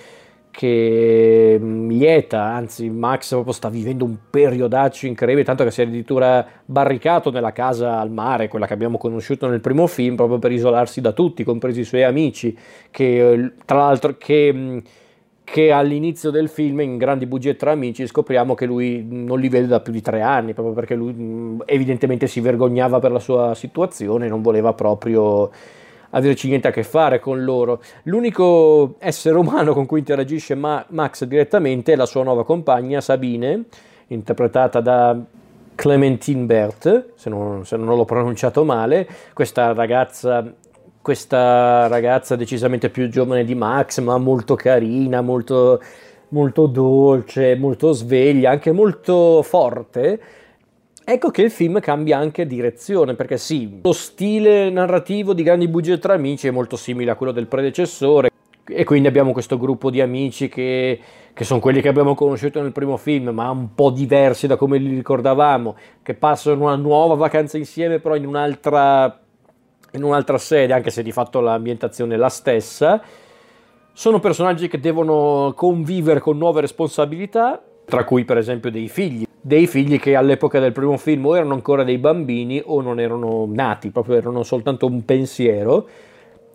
che 0.50 1.56
mm, 1.60 1.88
lieta, 1.88 2.42
anzi 2.42 2.90
Max 2.90 3.30
proprio 3.30 3.52
sta 3.52 3.68
vivendo 3.68 4.04
un 4.04 4.16
periodaccio 4.28 5.06
incredibile, 5.06 5.44
tanto 5.44 5.64
che 5.64 5.70
si 5.70 5.80
è 5.80 5.84
addirittura 5.84 6.46
barricato 6.64 7.30
nella 7.30 7.52
casa 7.52 7.98
al 7.98 8.10
mare, 8.10 8.48
quella 8.48 8.66
che 8.66 8.72
abbiamo 8.72 8.98
conosciuto 8.98 9.48
nel 9.48 9.60
primo 9.60 9.86
film, 9.86 10.16
proprio 10.16 10.38
per 10.38 10.52
isolarsi 10.52 11.00
da 11.00 11.12
tutti, 11.12 11.44
compresi 11.44 11.80
i 11.80 11.84
suoi 11.84 12.04
amici, 12.04 12.56
che 12.90 13.52
tra 13.64 13.78
l'altro 13.78 14.16
che, 14.18 14.52
mm, 14.52 14.78
che 15.44 15.72
all'inizio 15.72 16.30
del 16.30 16.48
film, 16.48 16.80
in 16.80 16.96
Grandi 16.96 17.26
bugie 17.26 17.56
tra 17.56 17.70
amici, 17.72 18.06
scopriamo 18.06 18.54
che 18.54 18.66
lui 18.66 19.04
non 19.08 19.38
li 19.38 19.48
vede 19.48 19.66
da 19.66 19.80
più 19.80 19.92
di 19.92 20.02
tre 20.02 20.20
anni, 20.20 20.52
proprio 20.52 20.74
perché 20.74 20.94
lui 20.94 21.12
mm, 21.12 21.60
evidentemente 21.64 22.26
si 22.26 22.40
vergognava 22.40 22.98
per 22.98 23.12
la 23.12 23.20
sua 23.20 23.54
situazione, 23.54 24.28
non 24.28 24.42
voleva 24.42 24.72
proprio 24.72 25.50
averci 26.10 26.48
niente 26.48 26.68
a 26.68 26.70
che 26.70 26.82
fare 26.82 27.20
con 27.20 27.44
loro. 27.44 27.80
L'unico 28.04 28.96
essere 28.98 29.36
umano 29.36 29.72
con 29.72 29.86
cui 29.86 30.00
interagisce 30.00 30.54
Ma- 30.54 30.84
Max 30.88 31.24
direttamente 31.24 31.92
è 31.92 31.96
la 31.96 32.06
sua 32.06 32.22
nuova 32.22 32.44
compagna 32.44 33.00
Sabine, 33.00 33.64
interpretata 34.08 34.80
da 34.80 35.16
Clementine 35.74 36.44
Bert, 36.44 37.12
se 37.14 37.30
non, 37.30 37.64
se 37.64 37.76
non 37.76 37.96
l'ho 37.96 38.04
pronunciato 38.04 38.64
male, 38.64 39.08
questa 39.32 39.72
ragazza 39.72 40.54
questa 41.02 41.86
ragazza 41.86 42.36
decisamente 42.36 42.90
più 42.90 43.08
giovane 43.08 43.44
di 43.44 43.54
Max, 43.54 44.00
ma 44.00 44.18
molto 44.18 44.54
carina, 44.54 45.22
molto, 45.22 45.80
molto 46.28 46.66
dolce, 46.66 47.56
molto 47.56 47.92
sveglia, 47.92 48.50
anche 48.50 48.70
molto 48.70 49.42
forte 49.42 50.20
Ecco 51.04 51.30
che 51.30 51.42
il 51.42 51.50
film 51.50 51.80
cambia 51.80 52.18
anche 52.18 52.46
direzione, 52.46 53.14
perché 53.14 53.36
sì, 53.36 53.80
lo 53.82 53.92
stile 53.92 54.70
narrativo 54.70 55.32
di 55.32 55.42
Grandi 55.42 55.66
bugie 55.66 55.98
tra 55.98 56.14
amici 56.14 56.46
è 56.46 56.50
molto 56.50 56.76
simile 56.76 57.10
a 57.10 57.16
quello 57.16 57.32
del 57.32 57.46
predecessore, 57.46 58.30
e 58.72 58.84
quindi 58.84 59.08
abbiamo 59.08 59.32
questo 59.32 59.58
gruppo 59.58 59.90
di 59.90 60.00
amici 60.00 60.48
che, 60.48 61.00
che, 61.32 61.44
sono 61.44 61.60
quelli 61.60 61.80
che 61.80 61.88
abbiamo 61.88 62.14
conosciuto 62.14 62.62
nel 62.62 62.72
primo 62.72 62.96
film, 62.96 63.30
ma 63.30 63.50
un 63.50 63.74
po' 63.74 63.90
diversi 63.90 64.46
da 64.46 64.56
come 64.56 64.78
li 64.78 64.94
ricordavamo, 64.94 65.76
che 66.02 66.14
passano 66.14 66.64
una 66.64 66.76
nuova 66.76 67.14
vacanza 67.14 67.56
insieme 67.58 67.98
però 67.98 68.14
in 68.14 68.26
un'altra, 68.26 69.20
in 69.92 70.04
un'altra 70.04 70.38
sede, 70.38 70.72
anche 70.72 70.90
se 70.90 71.02
di 71.02 71.12
fatto 71.12 71.40
l'ambientazione 71.40 72.14
è 72.14 72.18
la 72.18 72.28
stessa. 72.28 73.02
Sono 73.92 74.20
personaggi 74.20 74.68
che 74.68 74.78
devono 74.78 75.52
convivere 75.56 76.20
con 76.20 76.38
nuove 76.38 76.60
responsabilità, 76.60 77.60
tra 77.90 78.04
cui 78.04 78.24
per 78.24 78.38
esempio 78.38 78.70
dei 78.70 78.88
figli, 78.88 79.26
dei 79.38 79.66
figli 79.66 79.98
che 79.98 80.14
all'epoca 80.14 80.60
del 80.60 80.72
primo 80.72 80.96
film 80.96 81.26
o 81.26 81.36
erano 81.36 81.52
ancora 81.52 81.82
dei 81.82 81.98
bambini 81.98 82.62
o 82.64 82.80
non 82.80 83.00
erano 83.00 83.46
nati, 83.52 83.90
proprio 83.90 84.16
erano 84.16 84.42
soltanto 84.42 84.86
un 84.86 85.04
pensiero 85.04 85.88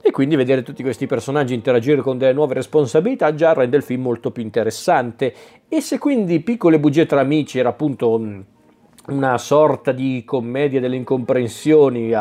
e 0.02 0.12
quindi 0.12 0.36
vedere 0.36 0.64
tutti 0.64 0.84
questi 0.84 1.08
personaggi 1.08 1.54
interagire 1.54 2.02
con 2.02 2.18
delle 2.18 2.34
nuove 2.34 2.54
responsabilità 2.54 3.34
già 3.34 3.54
rende 3.54 3.78
il 3.78 3.84
film 3.84 4.04
molto 4.04 4.32
più 4.32 4.44
interessante. 4.44 5.34
E 5.68 5.82
se 5.82 5.98
quindi 5.98 6.42
Piccole 6.42 6.80
bugie 6.80 7.06
tra 7.06 7.22
amici 7.22 7.60
era 7.60 7.70
appunto 7.70 8.22
una 9.08 9.38
sorta 9.38 9.92
di 9.92 10.24
commedia 10.24 10.80
delle 10.80 10.96
incomprensioni, 10.96 12.14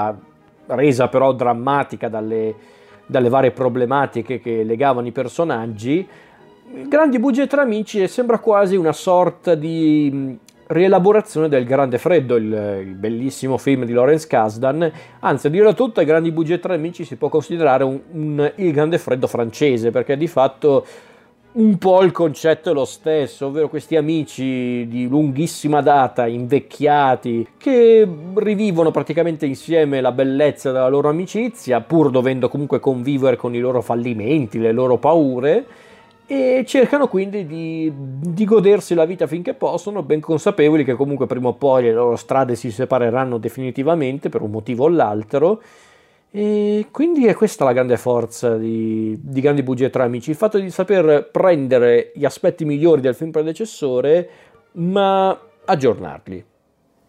resa 0.66 1.08
però 1.08 1.32
drammatica 1.32 2.08
dalle, 2.08 2.54
dalle 3.06 3.28
varie 3.28 3.50
problematiche 3.50 4.40
che 4.40 4.64
legavano 4.64 5.06
i 5.06 5.12
personaggi, 5.12 6.08
Grandi 6.66 7.18
bugie 7.18 7.46
tra 7.46 7.60
amici 7.60 8.08
sembra 8.08 8.38
quasi 8.38 8.74
una 8.74 8.92
sorta 8.92 9.54
di 9.54 10.38
rielaborazione 10.68 11.48
del 11.48 11.66
Grande 11.66 11.98
Freddo, 11.98 12.36
il, 12.36 12.80
il, 12.86 12.94
bellissimo 12.94 13.58
film 13.58 13.84
di 13.84 13.92
Lawrence 13.92 14.26
Kasdan. 14.26 14.90
Anzi, 15.20 15.48
a 15.48 15.50
dire 15.50 15.74
tutto, 15.74 16.00
ai 16.00 16.06
Grandi 16.06 16.32
Bugie 16.32 16.58
tra 16.58 16.72
Amici 16.72 17.04
si 17.04 17.16
può 17.16 17.28
considerare 17.28 17.84
un, 17.84 18.00
un, 18.12 18.52
il 18.56 18.72
Grande 18.72 18.96
Freddo 18.96 19.26
francese, 19.26 19.90
perché 19.90 20.16
di 20.16 20.26
fatto 20.26 20.86
un 21.52 21.76
po' 21.76 22.02
il 22.02 22.12
concetto 22.12 22.70
è 22.70 22.72
lo 22.72 22.86
stesso, 22.86 23.46
ovvero 23.46 23.68
questi 23.68 23.94
amici 23.94 24.86
di 24.88 25.06
lunghissima 25.06 25.82
data, 25.82 26.26
invecchiati, 26.26 27.46
che 27.58 28.08
rivivono 28.34 28.90
praticamente 28.90 29.44
insieme 29.44 30.00
la 30.00 30.12
bellezza 30.12 30.72
della 30.72 30.88
loro 30.88 31.10
amicizia, 31.10 31.82
pur 31.82 32.10
dovendo 32.10 32.48
comunque 32.48 32.80
convivere 32.80 33.36
con 33.36 33.54
i 33.54 33.60
loro 33.60 33.82
fallimenti, 33.82 34.58
le 34.58 34.72
loro 34.72 34.96
paure 34.96 35.66
e 36.26 36.64
cercano 36.66 37.06
quindi 37.06 37.46
di, 37.46 37.92
di, 37.94 38.44
godersi 38.46 38.94
la 38.94 39.04
vita 39.04 39.26
finché 39.26 39.52
possono, 39.52 40.02
ben 40.02 40.20
consapevoli 40.20 40.82
che 40.82 40.94
comunque 40.94 41.26
prima 41.26 41.48
o 41.48 41.54
poi 41.54 41.82
le 41.82 41.92
loro 41.92 42.16
strade 42.16 42.54
si 42.54 42.70
separeranno 42.70 43.36
definitivamente 43.36 44.30
per 44.30 44.40
un 44.40 44.50
motivo 44.50 44.84
o 44.84 44.88
l'altro. 44.88 45.60
E 46.30 46.86
quindi 46.90 47.26
è 47.26 47.34
questa 47.34 47.64
la 47.64 47.72
grande 47.72 47.96
forza 47.96 48.56
di, 48.56 49.16
di 49.20 49.40
Grandi 49.40 49.62
Bugie 49.62 49.90
tra 49.90 50.04
amici, 50.04 50.30
il 50.30 50.36
fatto 50.36 50.58
di 50.58 50.68
saper 50.70 51.28
prendere 51.30 52.10
gli 52.14 52.24
aspetti 52.24 52.64
migliori 52.64 53.00
del 53.00 53.14
film 53.14 53.30
predecessore, 53.30 54.28
ma 54.72 55.38
aggiornarli, 55.64 56.44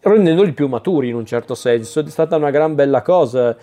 rendendoli 0.00 0.52
più 0.52 0.68
maturi 0.68 1.08
in 1.08 1.16
un 1.16 1.26
certo 1.26 1.54
senso. 1.56 2.00
È 2.00 2.08
stata 2.08 2.36
una 2.36 2.50
gran 2.50 2.74
bella 2.74 3.02
cosa 3.02 3.56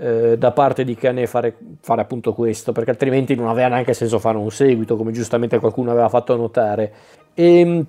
eh, 0.00 0.38
da 0.38 0.50
parte 0.52 0.82
di 0.84 0.94
Cane 0.94 1.26
fare, 1.26 1.54
fare 1.80 2.00
appunto 2.00 2.32
questo, 2.32 2.72
perché 2.72 2.90
altrimenti 2.90 3.34
non 3.34 3.48
aveva 3.48 3.68
neanche 3.68 3.92
senso 3.92 4.18
fare 4.18 4.38
un 4.38 4.50
seguito, 4.50 4.96
come 4.96 5.12
giustamente 5.12 5.58
qualcuno 5.58 5.90
aveva 5.90 6.08
fatto 6.08 6.34
notare. 6.36 6.92
E 7.34 7.60
ehm, 7.60 7.86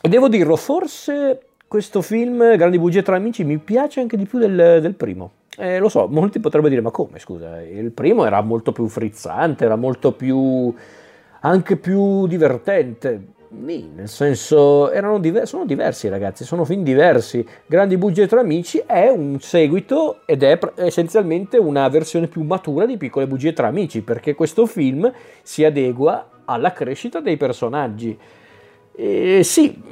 devo 0.00 0.28
dirlo, 0.28 0.56
forse 0.56 1.40
questo 1.68 2.00
film, 2.00 2.56
Grandi 2.56 2.78
bugie 2.78 3.02
tra 3.02 3.16
amici, 3.16 3.44
mi 3.44 3.58
piace 3.58 4.00
anche 4.00 4.16
di 4.16 4.24
più 4.24 4.38
del, 4.38 4.80
del 4.80 4.94
primo. 4.94 5.32
Eh, 5.58 5.78
lo 5.78 5.90
so, 5.90 6.08
molti 6.08 6.40
potrebbero 6.40 6.70
dire, 6.70 6.82
ma 6.82 6.90
come, 6.90 7.18
scusa, 7.18 7.60
il 7.60 7.90
primo 7.90 8.24
era 8.24 8.40
molto 8.40 8.72
più 8.72 8.88
frizzante, 8.88 9.64
era 9.66 9.76
molto 9.76 10.12
più... 10.12 10.74
anche 11.40 11.76
più 11.76 12.26
divertente 12.26 13.38
Nì, 13.52 13.90
nel 13.92 14.08
senso, 14.08 14.90
diver- 15.18 15.44
sono 15.44 15.64
diversi 15.64 16.08
ragazzi, 16.08 16.44
sono 16.44 16.64
film 16.64 16.84
diversi. 16.84 17.44
Grandi 17.66 17.96
bugie 17.96 18.28
tra 18.28 18.40
amici 18.40 18.80
è 18.86 19.08
un 19.08 19.40
seguito 19.40 20.20
ed 20.24 20.44
è 20.44 20.56
pr- 20.56 20.78
essenzialmente 20.80 21.58
una 21.58 21.88
versione 21.88 22.28
più 22.28 22.44
matura 22.44 22.86
di 22.86 22.96
Piccole 22.96 23.26
bugie 23.26 23.52
tra 23.52 23.66
amici, 23.66 24.02
perché 24.02 24.36
questo 24.36 24.66
film 24.66 25.12
si 25.42 25.64
adegua 25.64 26.42
alla 26.44 26.72
crescita 26.72 27.18
dei 27.18 27.36
personaggi. 27.36 28.16
E 28.92 29.40
sì, 29.42 29.82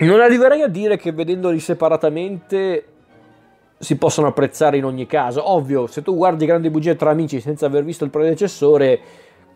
non 0.00 0.20
arriverei 0.20 0.60
a 0.60 0.68
dire 0.68 0.98
che 0.98 1.12
vedendoli 1.12 1.60
separatamente 1.60 2.84
si 3.78 3.96
possono 3.96 4.26
apprezzare 4.26 4.76
in 4.76 4.84
ogni 4.84 5.06
caso. 5.06 5.50
Ovvio, 5.50 5.86
se 5.86 6.02
tu 6.02 6.14
guardi 6.14 6.44
Grandi 6.44 6.68
bugie 6.68 6.94
tra 6.94 7.08
amici 7.08 7.40
senza 7.40 7.64
aver 7.64 7.84
visto 7.84 8.04
il 8.04 8.10
predecessore 8.10 9.00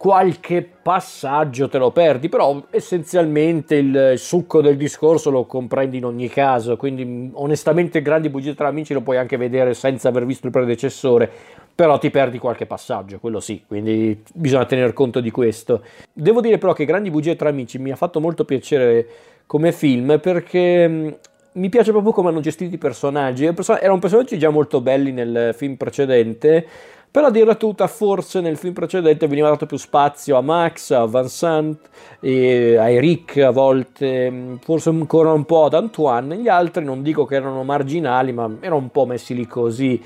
qualche 0.00 0.66
passaggio 0.82 1.68
te 1.68 1.76
lo 1.76 1.90
perdi, 1.90 2.30
però 2.30 2.64
essenzialmente 2.70 3.74
il 3.74 4.14
succo 4.16 4.62
del 4.62 4.78
discorso 4.78 5.28
lo 5.28 5.44
comprendi 5.44 5.98
in 5.98 6.06
ogni 6.06 6.30
caso, 6.30 6.78
quindi 6.78 7.30
onestamente 7.34 8.00
Grandi 8.00 8.30
bugie 8.30 8.54
tra 8.54 8.68
amici 8.68 8.94
lo 8.94 9.02
puoi 9.02 9.18
anche 9.18 9.36
vedere 9.36 9.74
senza 9.74 10.08
aver 10.08 10.24
visto 10.24 10.46
il 10.46 10.52
predecessore, 10.52 11.30
però 11.74 11.98
ti 11.98 12.08
perdi 12.08 12.38
qualche 12.38 12.64
passaggio, 12.64 13.18
quello 13.18 13.40
sì, 13.40 13.62
quindi 13.66 14.18
bisogna 14.32 14.64
tener 14.64 14.94
conto 14.94 15.20
di 15.20 15.30
questo. 15.30 15.82
Devo 16.10 16.40
dire 16.40 16.56
però 16.56 16.72
che 16.72 16.86
Grandi 16.86 17.10
bugie 17.10 17.36
tra 17.36 17.50
amici 17.50 17.78
mi 17.78 17.90
ha 17.90 17.96
fatto 17.96 18.20
molto 18.20 18.46
piacere 18.46 19.06
come 19.44 19.70
film 19.70 20.18
perché 20.18 20.88
mm, 20.88 21.08
mi 21.52 21.68
piace 21.68 21.90
proprio 21.90 22.12
come 22.12 22.30
hanno 22.30 22.40
gestito 22.40 22.74
i 22.74 22.78
personaggi. 22.78 23.44
Erano 23.44 23.98
personaggi 23.98 24.38
già 24.38 24.48
molto 24.48 24.80
belli 24.80 25.12
nel 25.12 25.52
film 25.54 25.74
precedente, 25.74 26.66
però 27.10 27.26
a 27.26 27.30
dirla 27.30 27.56
tutta, 27.56 27.88
forse 27.88 28.40
nel 28.40 28.56
film 28.56 28.72
precedente 28.72 29.26
veniva 29.26 29.48
dato 29.48 29.66
più 29.66 29.76
spazio 29.76 30.36
a 30.36 30.42
Max, 30.42 30.92
a 30.92 31.06
Vincent, 31.06 31.88
e 32.20 32.76
a 32.76 32.88
Eric 32.88 33.38
a 33.38 33.50
volte, 33.50 34.58
forse 34.62 34.90
ancora 34.90 35.32
un 35.32 35.44
po' 35.44 35.64
ad 35.64 35.74
Antoine. 35.74 36.36
Gli 36.36 36.48
altri 36.48 36.84
non 36.84 37.02
dico 37.02 37.24
che 37.24 37.34
erano 37.34 37.64
marginali, 37.64 38.32
ma 38.32 38.48
erano 38.60 38.76
un 38.76 38.90
po' 38.90 39.06
messi 39.06 39.34
lì 39.34 39.46
così. 39.46 40.00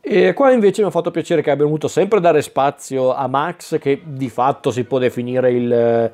E 0.00 0.32
qua 0.32 0.52
invece 0.52 0.82
mi 0.82 0.88
ha 0.88 0.92
fatto 0.92 1.10
piacere 1.10 1.42
che 1.42 1.50
abbia 1.50 1.66
voluto 1.66 1.88
sempre 1.88 2.20
dare 2.20 2.42
spazio 2.42 3.12
a 3.12 3.26
Max, 3.26 3.78
che 3.78 4.00
di 4.04 4.28
fatto 4.28 4.70
si 4.70 4.84
può 4.84 4.98
definire 4.98 5.50
il, 5.50 6.12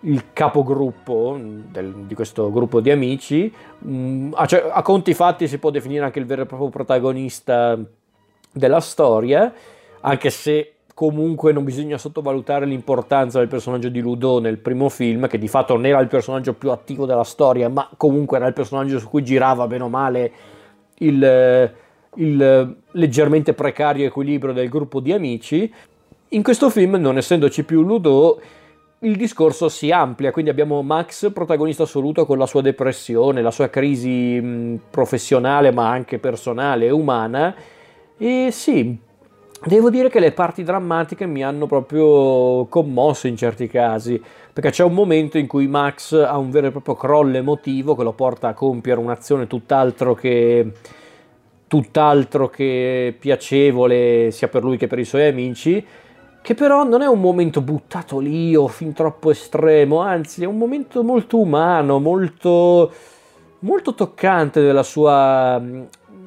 il 0.00 0.24
capogruppo 0.32 1.36
del, 1.40 2.04
di 2.06 2.14
questo 2.14 2.52
gruppo 2.52 2.80
di 2.80 2.92
amici. 2.92 3.52
Mm, 3.84 4.32
a, 4.34 4.46
cioè, 4.46 4.68
a 4.70 4.80
conti 4.82 5.12
fatti 5.12 5.48
si 5.48 5.58
può 5.58 5.70
definire 5.70 6.04
anche 6.04 6.20
il 6.20 6.26
vero 6.26 6.42
e 6.42 6.46
proprio 6.46 6.68
protagonista 6.68 7.76
della 8.56 8.80
storia, 8.80 9.52
anche 10.00 10.30
se 10.30 10.72
comunque 10.94 11.52
non 11.52 11.62
bisogna 11.62 11.98
sottovalutare 11.98 12.64
l'importanza 12.64 13.38
del 13.38 13.48
personaggio 13.48 13.90
di 13.90 14.00
Ludo 14.00 14.40
nel 14.40 14.56
primo 14.56 14.88
film, 14.88 15.28
che 15.28 15.38
di 15.38 15.46
fatto 15.46 15.74
non 15.74 15.84
era 15.84 16.00
il 16.00 16.08
personaggio 16.08 16.54
più 16.54 16.70
attivo 16.70 17.04
della 17.04 17.24
storia, 17.24 17.68
ma 17.68 17.88
comunque 17.98 18.38
era 18.38 18.46
il 18.46 18.54
personaggio 18.54 18.98
su 18.98 19.08
cui 19.08 19.22
girava 19.22 19.66
bene 19.66 19.82
o 19.82 19.88
male 19.90 20.32
il, 20.98 21.72
il 22.14 22.76
leggermente 22.92 23.52
precario 23.52 24.06
equilibrio 24.06 24.54
del 24.54 24.70
gruppo 24.70 25.00
di 25.00 25.12
amici. 25.12 25.70
In 26.30 26.42
questo 26.42 26.70
film, 26.70 26.94
non 26.94 27.18
essendoci 27.18 27.62
più 27.64 27.82
Ludo, 27.82 28.40
il 29.00 29.16
discorso 29.16 29.68
si 29.68 29.90
amplia, 29.90 30.32
quindi 30.32 30.50
abbiamo 30.50 30.80
Max 30.80 31.30
protagonista 31.30 31.82
assoluto 31.82 32.24
con 32.24 32.38
la 32.38 32.46
sua 32.46 32.62
depressione, 32.62 33.42
la 33.42 33.50
sua 33.50 33.68
crisi 33.68 34.80
professionale 34.90 35.70
ma 35.70 35.90
anche 35.90 36.18
personale 36.18 36.86
e 36.86 36.90
umana, 36.90 37.54
e 38.18 38.48
sì, 38.50 38.98
devo 39.64 39.90
dire 39.90 40.08
che 40.08 40.20
le 40.20 40.32
parti 40.32 40.62
drammatiche 40.62 41.26
mi 41.26 41.44
hanno 41.44 41.66
proprio 41.66 42.66
commosso 42.66 43.26
in 43.26 43.36
certi 43.36 43.66
casi, 43.66 44.20
perché 44.52 44.70
c'è 44.70 44.84
un 44.84 44.94
momento 44.94 45.36
in 45.36 45.46
cui 45.46 45.66
Max 45.66 46.12
ha 46.12 46.38
un 46.38 46.50
vero 46.50 46.68
e 46.68 46.70
proprio 46.70 46.94
crollo 46.94 47.36
emotivo 47.36 47.94
che 47.94 48.02
lo 48.02 48.12
porta 48.12 48.48
a 48.48 48.54
compiere 48.54 49.00
un'azione 49.00 49.46
tutt'altro 49.46 50.14
che, 50.14 50.72
tutt'altro 51.66 52.48
che 52.48 53.14
piacevole 53.18 54.30
sia 54.30 54.48
per 54.48 54.62
lui 54.64 54.78
che 54.78 54.86
per 54.86 54.98
i 54.98 55.04
suoi 55.04 55.26
amici, 55.26 55.84
che 56.40 56.54
però 56.54 56.84
non 56.84 57.02
è 57.02 57.06
un 57.06 57.20
momento 57.20 57.60
buttato 57.60 58.18
lì 58.18 58.54
o 58.54 58.68
fin 58.68 58.92
troppo 58.92 59.30
estremo, 59.30 59.98
anzi 59.98 60.44
è 60.44 60.46
un 60.46 60.56
momento 60.56 61.02
molto 61.02 61.38
umano, 61.38 61.98
molto, 61.98 62.92
molto 63.58 63.94
toccante 63.94 64.62
della 64.62 64.84
sua 64.84 65.60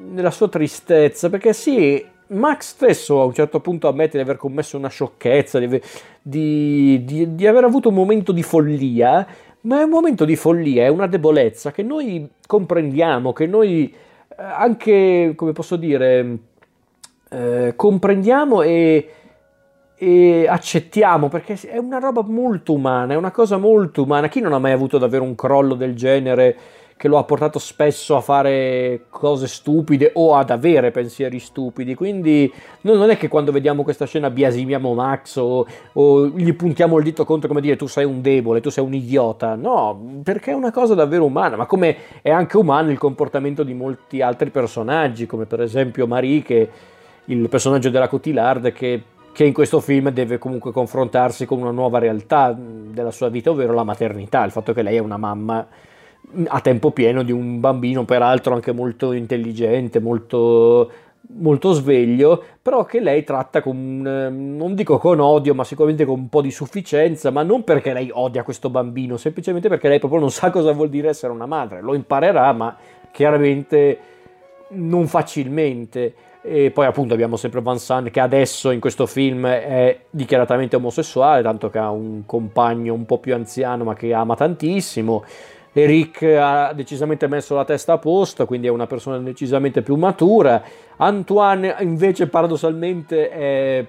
nella 0.08 0.30
sua 0.30 0.48
tristezza, 0.48 1.28
perché 1.28 1.52
sì, 1.52 2.04
Max 2.28 2.70
stesso 2.70 3.20
a 3.20 3.24
un 3.24 3.34
certo 3.34 3.60
punto 3.60 3.88
ammette 3.88 4.16
di 4.16 4.22
aver 4.22 4.36
commesso 4.36 4.76
una 4.76 4.88
sciocchezza, 4.88 5.58
di, 5.58 5.80
di, 6.22 7.04
di, 7.04 7.34
di, 7.34 7.46
aver 7.46 7.64
avuto 7.64 7.88
un 7.88 7.94
momento 7.94 8.32
di 8.32 8.42
follia, 8.42 9.26
ma 9.62 9.80
è 9.80 9.82
un 9.82 9.90
momento 9.90 10.24
di 10.24 10.36
follia, 10.36 10.84
è 10.84 10.88
una 10.88 11.06
debolezza 11.06 11.72
che 11.72 11.82
noi 11.82 12.28
comprendiamo, 12.46 13.32
che 13.32 13.46
noi 13.46 13.92
eh, 13.92 14.42
anche, 14.42 15.32
come 15.36 15.52
posso 15.52 15.76
dire, 15.76 16.38
eh, 17.30 17.72
comprendiamo 17.74 18.62
e, 18.62 19.08
e 19.96 20.46
accettiamo, 20.48 21.28
perché 21.28 21.58
è 21.68 21.78
una 21.78 21.98
roba 21.98 22.22
molto 22.22 22.72
umana, 22.72 23.14
è 23.14 23.16
una 23.16 23.32
cosa 23.32 23.56
molto 23.56 24.02
umana. 24.02 24.28
Chi 24.28 24.40
non 24.40 24.52
ha 24.52 24.58
mai 24.58 24.72
avuto 24.72 24.98
davvero 24.98 25.24
un 25.24 25.34
crollo 25.34 25.74
del 25.74 25.94
genere? 25.94 26.56
Che 27.00 27.08
lo 27.08 27.16
ha 27.16 27.24
portato 27.24 27.58
spesso 27.58 28.14
a 28.14 28.20
fare 28.20 29.06
cose 29.08 29.46
stupide 29.46 30.10
o 30.16 30.34
ad 30.34 30.50
avere 30.50 30.90
pensieri 30.90 31.38
stupidi. 31.38 31.94
Quindi 31.94 32.52
non 32.82 33.08
è 33.08 33.16
che 33.16 33.26
quando 33.26 33.52
vediamo 33.52 33.82
questa 33.82 34.04
scena 34.04 34.28
biasimiamo 34.28 34.92
Max 34.92 35.36
o, 35.36 35.66
o, 35.94 36.26
gli 36.26 36.52
puntiamo 36.52 36.98
il 36.98 37.04
dito 37.04 37.24
contro 37.24 37.48
come 37.48 37.62
dire 37.62 37.76
tu 37.76 37.86
sei 37.86 38.04
un 38.04 38.20
debole, 38.20 38.60
tu 38.60 38.68
sei 38.68 38.84
un 38.84 38.92
idiota. 38.92 39.54
No, 39.54 40.20
perché 40.22 40.50
è 40.50 40.54
una 40.54 40.70
cosa 40.70 40.92
davvero 40.92 41.24
umana, 41.24 41.56
ma 41.56 41.64
come 41.64 41.96
è 42.20 42.28
anche 42.28 42.58
umano 42.58 42.90
il 42.90 42.98
comportamento 42.98 43.62
di 43.62 43.72
molti 43.72 44.20
altri 44.20 44.50
personaggi, 44.50 45.24
come 45.24 45.46
per 45.46 45.62
esempio 45.62 46.06
Marie, 46.06 46.42
che 46.42 46.68
il 47.24 47.48
personaggio 47.48 47.88
della 47.88 48.08
Cotillard 48.08 48.72
che 48.72 49.02
che 49.32 49.44
in 49.44 49.52
questo 49.52 49.78
film 49.80 50.10
deve 50.10 50.38
comunque 50.38 50.72
confrontarsi 50.72 51.46
con 51.46 51.60
una 51.60 51.70
nuova 51.70 51.98
realtà 51.98 52.54
della 52.54 53.12
sua 53.12 53.28
vita, 53.28 53.50
ovvero 53.50 53.72
la 53.72 53.84
maternità, 53.84 54.44
il 54.44 54.50
fatto 54.50 54.72
che 54.74 54.82
lei 54.82 54.96
è 54.96 54.98
una 54.98 55.16
mamma 55.16 55.66
a 56.46 56.60
tempo 56.60 56.90
pieno 56.90 57.22
di 57.22 57.32
un 57.32 57.60
bambino, 57.60 58.04
peraltro 58.04 58.54
anche 58.54 58.72
molto 58.72 59.12
intelligente, 59.12 60.00
molto, 60.00 60.90
molto 61.38 61.72
sveglio, 61.72 62.42
però 62.60 62.84
che 62.84 63.00
lei 63.00 63.24
tratta 63.24 63.62
con, 63.62 64.00
non 64.00 64.74
dico 64.74 64.98
con 64.98 65.20
odio, 65.20 65.54
ma 65.54 65.64
sicuramente 65.64 66.04
con 66.04 66.18
un 66.18 66.28
po' 66.28 66.40
di 66.40 66.50
sufficienza, 66.50 67.30
ma 67.30 67.42
non 67.42 67.64
perché 67.64 67.92
lei 67.92 68.10
odia 68.12 68.42
questo 68.42 68.70
bambino, 68.70 69.16
semplicemente 69.16 69.68
perché 69.68 69.88
lei 69.88 69.98
proprio 69.98 70.20
non 70.20 70.30
sa 70.30 70.50
cosa 70.52 70.72
vuol 70.72 70.88
dire 70.88 71.08
essere 71.08 71.32
una 71.32 71.46
madre, 71.46 71.80
lo 71.80 71.94
imparerà, 71.94 72.52
ma 72.52 72.76
chiaramente 73.10 73.98
non 74.70 75.06
facilmente. 75.06 76.14
E 76.42 76.70
poi 76.70 76.86
appunto 76.86 77.12
abbiamo 77.12 77.36
sempre 77.36 77.60
Van 77.60 77.78
San 77.78 78.10
che 78.10 78.18
adesso 78.18 78.70
in 78.70 78.80
questo 78.80 79.04
film 79.04 79.46
è 79.46 80.04
dichiaratamente 80.08 80.76
omosessuale, 80.76 81.42
tanto 81.42 81.68
che 81.68 81.78
ha 81.78 81.90
un 81.90 82.22
compagno 82.24 82.94
un 82.94 83.04
po' 83.04 83.18
più 83.18 83.34
anziano 83.34 83.84
ma 83.84 83.94
che 83.94 84.14
ama 84.14 84.36
tantissimo. 84.36 85.22
Eric 85.72 86.22
ha 86.22 86.72
decisamente 86.72 87.28
messo 87.28 87.54
la 87.54 87.64
testa 87.64 87.94
a 87.94 87.98
posto, 87.98 88.44
quindi 88.44 88.66
è 88.66 88.70
una 88.70 88.86
persona 88.86 89.18
decisamente 89.18 89.82
più 89.82 89.94
matura. 89.94 90.62
Antoine 90.96 91.76
invece 91.80 92.26
paradossalmente 92.26 93.28
è, 93.28 93.86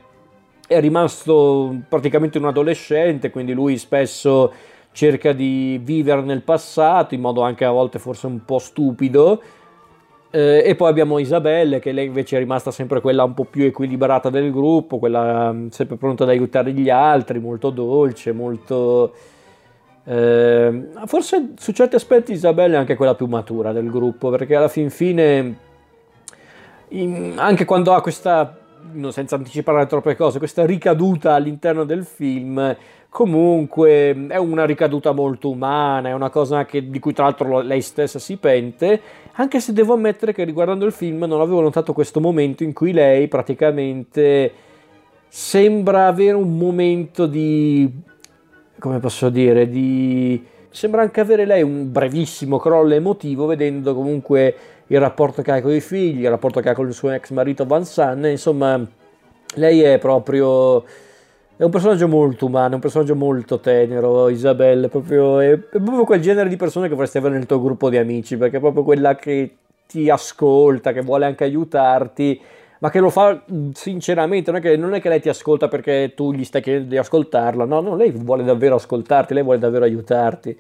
è 0.68 0.80
rimasto 0.80 1.76
praticamente 1.90 2.38
un 2.38 2.46
adolescente, 2.46 3.32
quindi 3.32 3.54
lui 3.54 3.78
spesso 3.78 4.54
cerca 4.92 5.32
di 5.34 5.80
vivere 5.82 6.22
nel 6.22 6.42
passato 6.44 7.16
in 7.16 7.22
modo 7.22 7.42
anche 7.42 7.66
a 7.66 7.72
volte 7.72 7.98
forse 7.98 8.28
un 8.28 8.46
po' 8.46 8.60
stupido. 8.60 9.42
Eh, 10.30 10.64
e 10.66 10.76
poi 10.76 10.90
abbiamo 10.90 11.18
Isabelle, 11.18 11.80
che 11.80 11.92
lei 11.92 12.06
invece 12.06 12.38
è 12.38 12.40
rimasta 12.40 12.72
sempre 12.72 13.02
quella 13.02 13.24
un 13.24 13.34
po' 13.34 13.44
più 13.44 13.64
equilibrata 13.64 14.30
del 14.30 14.52
gruppo, 14.52 15.00
quella 15.00 15.52
mm, 15.52 15.68
sempre 15.70 15.98
pronta 15.98 16.24
ad 16.24 16.30
aiutare 16.30 16.72
gli 16.72 16.90
altri, 16.90 17.40
molto 17.40 17.70
dolce, 17.70 18.32
molto 18.32 19.14
eh, 20.04 20.88
forse 21.06 21.54
su 21.58 21.72
certi 21.72 21.96
aspetti 21.96 22.32
Isabella 22.32 22.76
è 22.76 22.80
anche 22.80 22.96
quella 22.96 23.16
più 23.16 23.28
matura 23.28 23.72
del 23.72 23.90
gruppo, 23.90 24.30
perché 24.30 24.56
alla 24.56 24.68
fin 24.68 24.90
fine, 24.90 25.56
in, 26.90 27.34
anche 27.38 27.66
quando 27.66 27.94
ha 27.94 28.02
questa, 28.02 28.58
senza 29.10 29.36
anticipare 29.36 29.86
troppe 29.86 30.16
cose, 30.16 30.40
questa 30.40 30.66
ricaduta 30.66 31.36
all'interno 31.36 31.84
del 31.84 32.04
film, 32.04 32.76
comunque 33.10 34.28
è 34.28 34.38
una 34.38 34.66
ricaduta 34.66 35.12
molto 35.12 35.50
umana, 35.50 36.10
è 36.10 36.14
una 36.14 36.30
cosa 36.30 36.66
che, 36.66 36.90
di 36.90 37.00
cui 37.00 37.14
tra 37.14 37.26
l'altro 37.26 37.60
lei 37.60 37.82
stessa 37.82 38.20
si 38.20 38.38
pente, 38.38 39.02
anche 39.34 39.60
se 39.60 39.74
devo 39.74 39.94
ammettere 39.94 40.34
che 40.34 40.44
riguardando 40.44 40.86
il 40.86 40.92
film 40.92 41.26
non 41.26 41.42
avevo 41.42 41.62
notato 41.62 41.94
questo 41.94 42.20
momento 42.20 42.64
in 42.64 42.74
cui 42.74 42.92
lei 42.92 43.28
praticamente 43.28 44.52
sembra 45.28 46.08
avere 46.08 46.36
un 46.36 46.58
momento 46.58 47.26
di 47.26 48.10
come 48.82 49.00
posso 49.00 49.30
dire, 49.30 49.70
di... 49.70 50.44
sembra 50.72 51.04
anche 51.04 51.20
avere 51.20 51.46
lei 51.46 51.62
un 51.62 51.92
brevissimo 51.92 52.58
crollo 52.58 52.96
emotivo 52.96 53.46
vedendo 53.46 53.94
comunque 53.94 54.56
il 54.88 55.00
rapporto 55.00 55.44
che 55.44 55.52
ha 55.52 55.62
con 55.62 55.72
i 55.72 55.80
figli, 55.80 56.24
il 56.24 56.30
rapporto 56.30 56.60
che 56.60 56.70
ha 56.70 56.74
con 56.74 56.88
il 56.88 56.94
suo 56.94 57.12
ex 57.12 57.30
marito 57.30 57.66
Van 57.66 57.86
San, 57.86 58.26
insomma 58.26 58.84
lei 59.56 59.82
è 59.82 59.98
proprio... 60.00 60.84
È 61.56 61.64
un 61.64 61.70
personaggio 61.70 62.08
molto 62.08 62.48
umano, 62.48 62.74
un 62.74 62.82
personaggio 62.82 63.16
molto 63.16 63.60
tenero, 63.60 64.30
Isabelle, 64.30 64.88
proprio, 64.88 65.40
è, 65.40 65.52
è 65.52 65.80
proprio 65.80 66.06
quel 66.06 66.20
genere 66.20 66.50
di 66.50 66.56
persone 66.56 66.88
che 66.88 66.96
vorresti 66.96 67.20
avere 67.20 67.36
nel 67.36 67.46
tuo 67.46 67.62
gruppo 67.62 67.88
di 67.88 67.98
amici, 67.98 68.36
perché 68.36 68.58
è 68.58 68.60
proprio 68.60 68.84
quella 68.84 69.14
che 69.14 69.58
ti 69.86 70.10
ascolta, 70.10 70.92
che 70.92 71.02
vuole 71.02 71.26
anche 71.26 71.44
aiutarti 71.44 72.42
ma 72.82 72.90
che 72.90 73.00
lo 73.00 73.12
fa 73.12 73.44
sinceramente, 73.74 74.50
non 74.50 74.60
è, 74.60 74.64
che, 74.64 74.76
non 74.76 74.96
è 74.96 75.02
che 75.02 75.08
lei 75.08 75.22
ti 75.22 75.30
ascolta 75.30 75.68
perché 75.68 76.14
tu 76.16 76.34
gli 76.34 76.44
stai 76.44 76.64
chiedendo 76.64 76.90
di 76.90 76.98
ascoltarla, 76.98 77.64
no, 77.64 77.80
no, 77.80 77.96
lei 77.96 78.10
vuole 78.10 78.44
davvero 78.44 78.76
ascoltarti, 78.76 79.36
lei 79.36 79.44
vuole 79.44 79.60
davvero 79.60 79.84
aiutarti. 79.84 80.58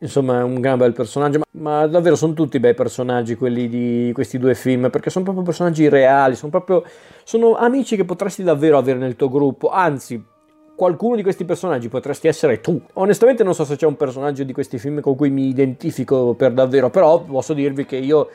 Insomma, 0.00 0.40
è 0.40 0.42
un 0.42 0.60
gran 0.60 0.76
bel 0.76 0.92
personaggio, 0.92 1.38
ma, 1.38 1.78
ma, 1.78 1.86
davvero 1.86 2.16
sono 2.16 2.32
tutti 2.32 2.58
bei 2.58 2.74
personaggi 2.74 3.36
quelli 3.36 3.68
di 3.68 4.10
questi 4.12 4.38
due 4.38 4.56
film, 4.56 4.90
perché 4.90 5.08
sono 5.08 5.22
proprio 5.22 5.44
personaggi 5.44 5.88
reali, 5.88 6.34
sono 6.34 6.50
proprio 6.50 6.82
sono 7.22 7.54
amici 7.54 7.94
che 7.94 8.04
potresti 8.04 8.42
davvero 8.42 8.76
avere 8.76 8.98
nel 8.98 9.14
tuo 9.14 9.30
gruppo, 9.30 9.70
anzi, 9.70 10.20
qualcuno 10.74 11.14
di 11.14 11.22
questi 11.22 11.44
personaggi 11.44 11.88
potresti 11.88 12.26
essere 12.26 12.60
tu. 12.60 12.80
Onestamente 12.94 13.44
non 13.44 13.54
so 13.54 13.64
se 13.64 13.76
c'è 13.76 13.86
un 13.86 13.96
personaggio 13.96 14.42
di 14.42 14.52
questi 14.52 14.78
film 14.78 15.00
con 15.00 15.14
cui 15.14 15.30
mi 15.30 15.46
identifico 15.46 16.34
per 16.34 16.50
davvero, 16.50 16.90
però 16.90 17.20
posso 17.20 17.54
dirvi 17.54 17.86
che 17.86 17.98
io 17.98 18.28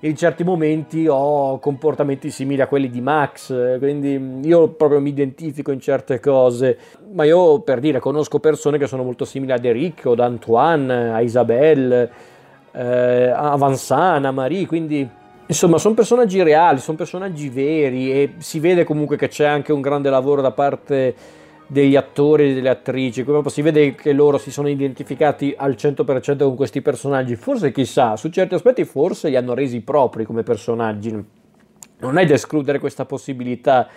in 0.00 0.14
certi 0.14 0.44
momenti 0.44 1.06
ho 1.08 1.58
comportamenti 1.58 2.30
simili 2.30 2.60
a 2.60 2.66
quelli 2.66 2.90
di 2.90 3.00
Max, 3.00 3.78
quindi 3.78 4.46
io 4.46 4.68
proprio 4.68 5.00
mi 5.00 5.08
identifico 5.08 5.72
in 5.72 5.80
certe 5.80 6.20
cose, 6.20 6.78
ma 7.12 7.24
io 7.24 7.60
per 7.60 7.80
dire 7.80 7.98
conosco 7.98 8.38
persone 8.38 8.78
che 8.78 8.86
sono 8.86 9.02
molto 9.02 9.24
simili 9.24 9.52
ad 9.52 9.64
Eric, 9.64 10.06
ad 10.06 10.20
Antoine, 10.20 11.12
a 11.12 11.20
Isabelle, 11.20 12.10
eh, 12.72 13.28
a 13.34 13.56
Vansana, 13.56 14.28
a 14.28 14.32
Marie, 14.32 14.66
quindi 14.66 15.08
insomma 15.46 15.78
sono 15.78 15.94
personaggi 15.94 16.42
reali, 16.42 16.78
sono 16.78 16.96
personaggi 16.96 17.48
veri 17.48 18.12
e 18.12 18.34
si 18.38 18.60
vede 18.60 18.84
comunque 18.84 19.16
che 19.16 19.28
c'è 19.28 19.46
anche 19.46 19.72
un 19.72 19.80
grande 19.80 20.10
lavoro 20.10 20.42
da 20.42 20.50
parte 20.50 21.14
degli 21.66 21.96
attori 21.96 22.50
e 22.50 22.54
delle 22.54 22.68
attrici, 22.68 23.24
come 23.24 23.48
si 23.48 23.62
vede 23.62 23.94
che 23.94 24.12
loro 24.12 24.38
si 24.38 24.50
sono 24.50 24.68
identificati 24.68 25.54
al 25.56 25.72
100% 25.72 26.38
con 26.38 26.54
questi 26.54 26.80
personaggi, 26.80 27.34
forse 27.34 27.72
chissà, 27.72 28.16
su 28.16 28.28
certi 28.28 28.54
aspetti 28.54 28.84
forse 28.84 29.28
li 29.28 29.36
hanno 29.36 29.54
resi 29.54 29.80
propri 29.80 30.24
come 30.24 30.42
personaggi, 30.42 31.24
non 31.98 32.18
è 32.18 32.24
da 32.24 32.34
escludere 32.34 32.78
questa 32.78 33.04
possibilità, 33.04 33.88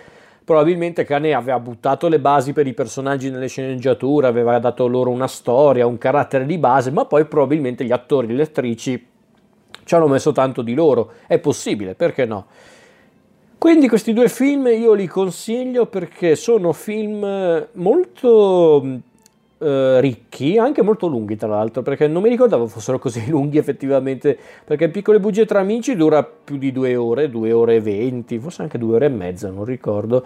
probabilmente 0.42 1.04
Cane 1.04 1.32
aveva 1.32 1.60
buttato 1.60 2.08
le 2.08 2.18
basi 2.18 2.52
per 2.52 2.66
i 2.66 2.74
personaggi 2.74 3.30
nelle 3.30 3.46
sceneggiature, 3.46 4.26
aveva 4.26 4.58
dato 4.58 4.88
loro 4.88 5.10
una 5.10 5.28
storia, 5.28 5.86
un 5.86 5.98
carattere 5.98 6.46
di 6.46 6.58
base, 6.58 6.90
ma 6.90 7.04
poi 7.04 7.24
probabilmente 7.26 7.84
gli 7.84 7.92
attori 7.92 8.28
e 8.28 8.34
le 8.34 8.42
attrici 8.42 9.06
ci 9.84 9.94
hanno 9.94 10.08
messo 10.08 10.32
tanto 10.32 10.62
di 10.62 10.74
loro, 10.74 11.12
è 11.26 11.38
possibile, 11.38 11.94
perché 11.94 12.24
no? 12.24 12.46
Quindi 13.60 13.88
questi 13.88 14.14
due 14.14 14.30
film 14.30 14.68
io 14.68 14.94
li 14.94 15.06
consiglio 15.06 15.84
perché 15.84 16.34
sono 16.34 16.72
film 16.72 17.68
molto 17.72 18.82
eh, 19.58 20.00
ricchi, 20.00 20.56
anche 20.56 20.80
molto 20.80 21.06
lunghi 21.08 21.36
tra 21.36 21.48
l'altro, 21.48 21.82
perché 21.82 22.08
non 22.08 22.22
mi 22.22 22.30
ricordavo 22.30 22.66
fossero 22.66 22.98
così 22.98 23.22
lunghi 23.28 23.58
effettivamente, 23.58 24.38
perché 24.64 24.88
Piccole 24.88 25.20
bugie 25.20 25.44
tra 25.44 25.60
amici 25.60 25.94
dura 25.94 26.22
più 26.24 26.56
di 26.56 26.72
due 26.72 26.96
ore, 26.96 27.28
due 27.28 27.52
ore 27.52 27.74
e 27.74 27.80
venti, 27.82 28.38
forse 28.38 28.62
anche 28.62 28.78
due 28.78 28.94
ore 28.94 29.04
e 29.04 29.10
mezza, 29.10 29.50
non 29.50 29.66
ricordo. 29.66 30.24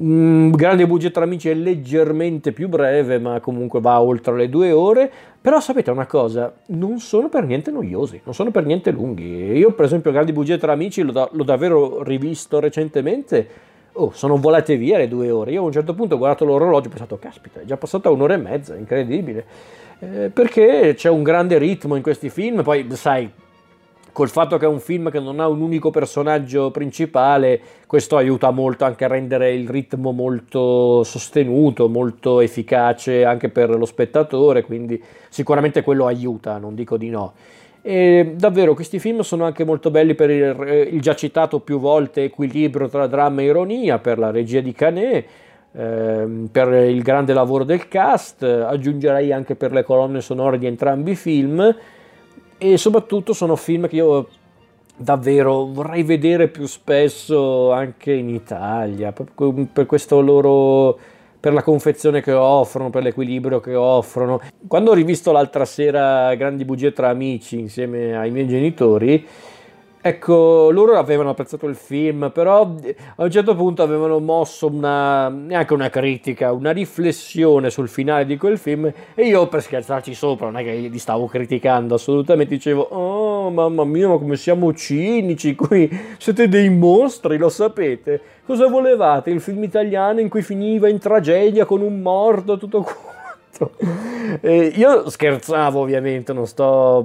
Mm, 0.00 0.50
grande 0.50 0.86
budget 0.86 1.12
tra 1.12 1.24
amici 1.24 1.48
è 1.48 1.54
leggermente 1.54 2.52
più 2.52 2.68
breve, 2.68 3.18
ma 3.18 3.40
comunque 3.40 3.80
va 3.80 4.00
oltre 4.00 4.36
le 4.36 4.48
due 4.48 4.70
ore. 4.72 5.10
Però 5.40 5.60
sapete 5.60 5.90
una 5.90 6.06
cosa, 6.06 6.52
non 6.68 6.98
sono 6.98 7.28
per 7.28 7.44
niente 7.44 7.70
noiosi, 7.70 8.20
non 8.24 8.34
sono 8.34 8.50
per 8.50 8.64
niente 8.64 8.90
lunghi. 8.90 9.56
Io, 9.56 9.72
per 9.72 9.86
esempio, 9.86 10.10
Grandi 10.12 10.32
budget 10.32 10.60
tra 10.60 10.72
amici 10.72 11.02
l'ho, 11.02 11.28
l'ho 11.32 11.44
davvero 11.44 12.02
rivisto 12.02 12.60
recentemente. 12.60 13.48
Oh, 13.92 14.12
sono 14.12 14.36
volate 14.36 14.76
via 14.76 14.98
le 14.98 15.08
due 15.08 15.30
ore. 15.30 15.52
Io 15.52 15.62
a 15.62 15.64
un 15.64 15.72
certo 15.72 15.94
punto 15.94 16.14
ho 16.14 16.18
guardato 16.18 16.44
l'orologio 16.44 16.84
e 16.84 16.86
ho 16.86 16.90
pensato, 16.90 17.18
caspita, 17.18 17.60
è 17.60 17.64
già 17.64 17.76
passata 17.76 18.10
un'ora 18.10 18.34
e 18.34 18.38
mezza, 18.38 18.76
incredibile. 18.76 19.44
Eh, 20.00 20.30
perché 20.32 20.94
c'è 20.94 21.08
un 21.08 21.22
grande 21.22 21.58
ritmo 21.58 21.96
in 21.96 22.02
questi 22.02 22.28
film, 22.28 22.62
poi 22.62 22.86
sai, 22.92 23.28
col 24.18 24.30
fatto 24.30 24.56
che 24.56 24.64
è 24.64 24.68
un 24.68 24.80
film 24.80 25.12
che 25.12 25.20
non 25.20 25.38
ha 25.38 25.46
un 25.46 25.60
unico 25.60 25.90
personaggio 25.90 26.72
principale, 26.72 27.60
questo 27.86 28.16
aiuta 28.16 28.50
molto 28.50 28.84
anche 28.84 29.04
a 29.04 29.06
rendere 29.06 29.54
il 29.54 29.68
ritmo 29.68 30.10
molto 30.10 31.04
sostenuto, 31.04 31.88
molto 31.88 32.40
efficace 32.40 33.24
anche 33.24 33.48
per 33.48 33.70
lo 33.70 33.84
spettatore, 33.84 34.64
quindi 34.64 35.00
sicuramente 35.28 35.84
quello 35.84 36.06
aiuta, 36.06 36.58
non 36.58 36.74
dico 36.74 36.96
di 36.96 37.10
no. 37.10 37.32
E 37.80 38.32
davvero 38.36 38.74
questi 38.74 38.98
film 38.98 39.20
sono 39.20 39.44
anche 39.44 39.62
molto 39.62 39.92
belli 39.92 40.16
per 40.16 40.30
il, 40.30 40.88
il 40.94 41.00
già 41.00 41.14
citato 41.14 41.60
più 41.60 41.78
volte 41.78 42.24
equilibrio 42.24 42.88
tra 42.88 43.06
dramma 43.06 43.42
e 43.42 43.44
ironia, 43.44 44.00
per 44.00 44.18
la 44.18 44.32
regia 44.32 44.58
di 44.58 44.72
Canet, 44.72 45.26
ehm, 45.76 46.48
per 46.50 46.72
il 46.72 47.02
grande 47.02 47.32
lavoro 47.32 47.62
del 47.62 47.86
cast, 47.86 48.42
aggiungerei 48.42 49.30
anche 49.30 49.54
per 49.54 49.70
le 49.70 49.84
colonne 49.84 50.20
sonore 50.20 50.58
di 50.58 50.66
entrambi 50.66 51.12
i 51.12 51.14
film 51.14 51.76
e 52.58 52.76
soprattutto 52.76 53.32
sono 53.32 53.56
film 53.56 53.88
che 53.88 53.96
io 53.96 54.28
davvero 54.96 55.66
vorrei 55.66 56.02
vedere 56.02 56.48
più 56.48 56.66
spesso 56.66 57.70
anche 57.70 58.12
in 58.12 58.28
Italia, 58.28 59.12
per 59.12 59.86
questo 59.86 60.20
loro 60.20 60.98
per 61.40 61.52
la 61.52 61.62
confezione 61.62 62.20
che 62.20 62.32
offrono, 62.32 62.90
per 62.90 63.04
l'equilibrio 63.04 63.60
che 63.60 63.76
offrono. 63.76 64.40
Quando 64.66 64.90
ho 64.90 64.94
rivisto 64.94 65.30
l'altra 65.30 65.64
sera 65.64 66.34
Grandi 66.34 66.64
bugie 66.64 66.92
tra 66.92 67.10
amici 67.10 67.60
insieme 67.60 68.16
ai 68.16 68.32
miei 68.32 68.48
genitori, 68.48 69.24
Ecco, 70.08 70.70
loro 70.70 70.96
avevano 70.96 71.28
apprezzato 71.28 71.66
il 71.66 71.74
film, 71.74 72.30
però 72.32 72.62
a 72.62 73.22
un 73.22 73.30
certo 73.30 73.54
punto 73.54 73.82
avevano 73.82 74.18
mosso 74.20 74.66
una, 74.66 75.28
neanche 75.28 75.74
una 75.74 75.90
critica, 75.90 76.50
una 76.50 76.70
riflessione 76.70 77.68
sul 77.68 77.90
finale 77.90 78.24
di 78.24 78.38
quel 78.38 78.56
film 78.56 78.90
e 79.14 79.26
io 79.26 79.46
per 79.48 79.60
scherzarci 79.60 80.14
sopra, 80.14 80.46
non 80.46 80.56
è 80.56 80.64
che 80.64 80.72
li 80.72 80.98
stavo 80.98 81.26
criticando 81.26 81.96
assolutamente, 81.96 82.54
dicevo, 82.54 82.88
oh 82.88 83.50
mamma 83.50 83.84
mia, 83.84 84.08
ma 84.08 84.16
come 84.16 84.36
siamo 84.36 84.72
cinici 84.72 85.54
qui, 85.54 85.90
siete 86.16 86.48
dei 86.48 86.70
mostri, 86.70 87.36
lo 87.36 87.50
sapete. 87.50 88.18
Cosa 88.46 88.66
volevate? 88.66 89.28
Il 89.28 89.42
film 89.42 89.62
italiano 89.62 90.20
in 90.20 90.30
cui 90.30 90.40
finiva 90.40 90.88
in 90.88 90.98
tragedia 90.98 91.66
con 91.66 91.82
un 91.82 92.00
morto, 92.00 92.56
tutto 92.56 92.80
quanto. 93.60 93.76
E 94.40 94.72
io 94.74 95.10
scherzavo 95.10 95.78
ovviamente, 95.78 96.32
non 96.32 96.46
sto 96.46 97.04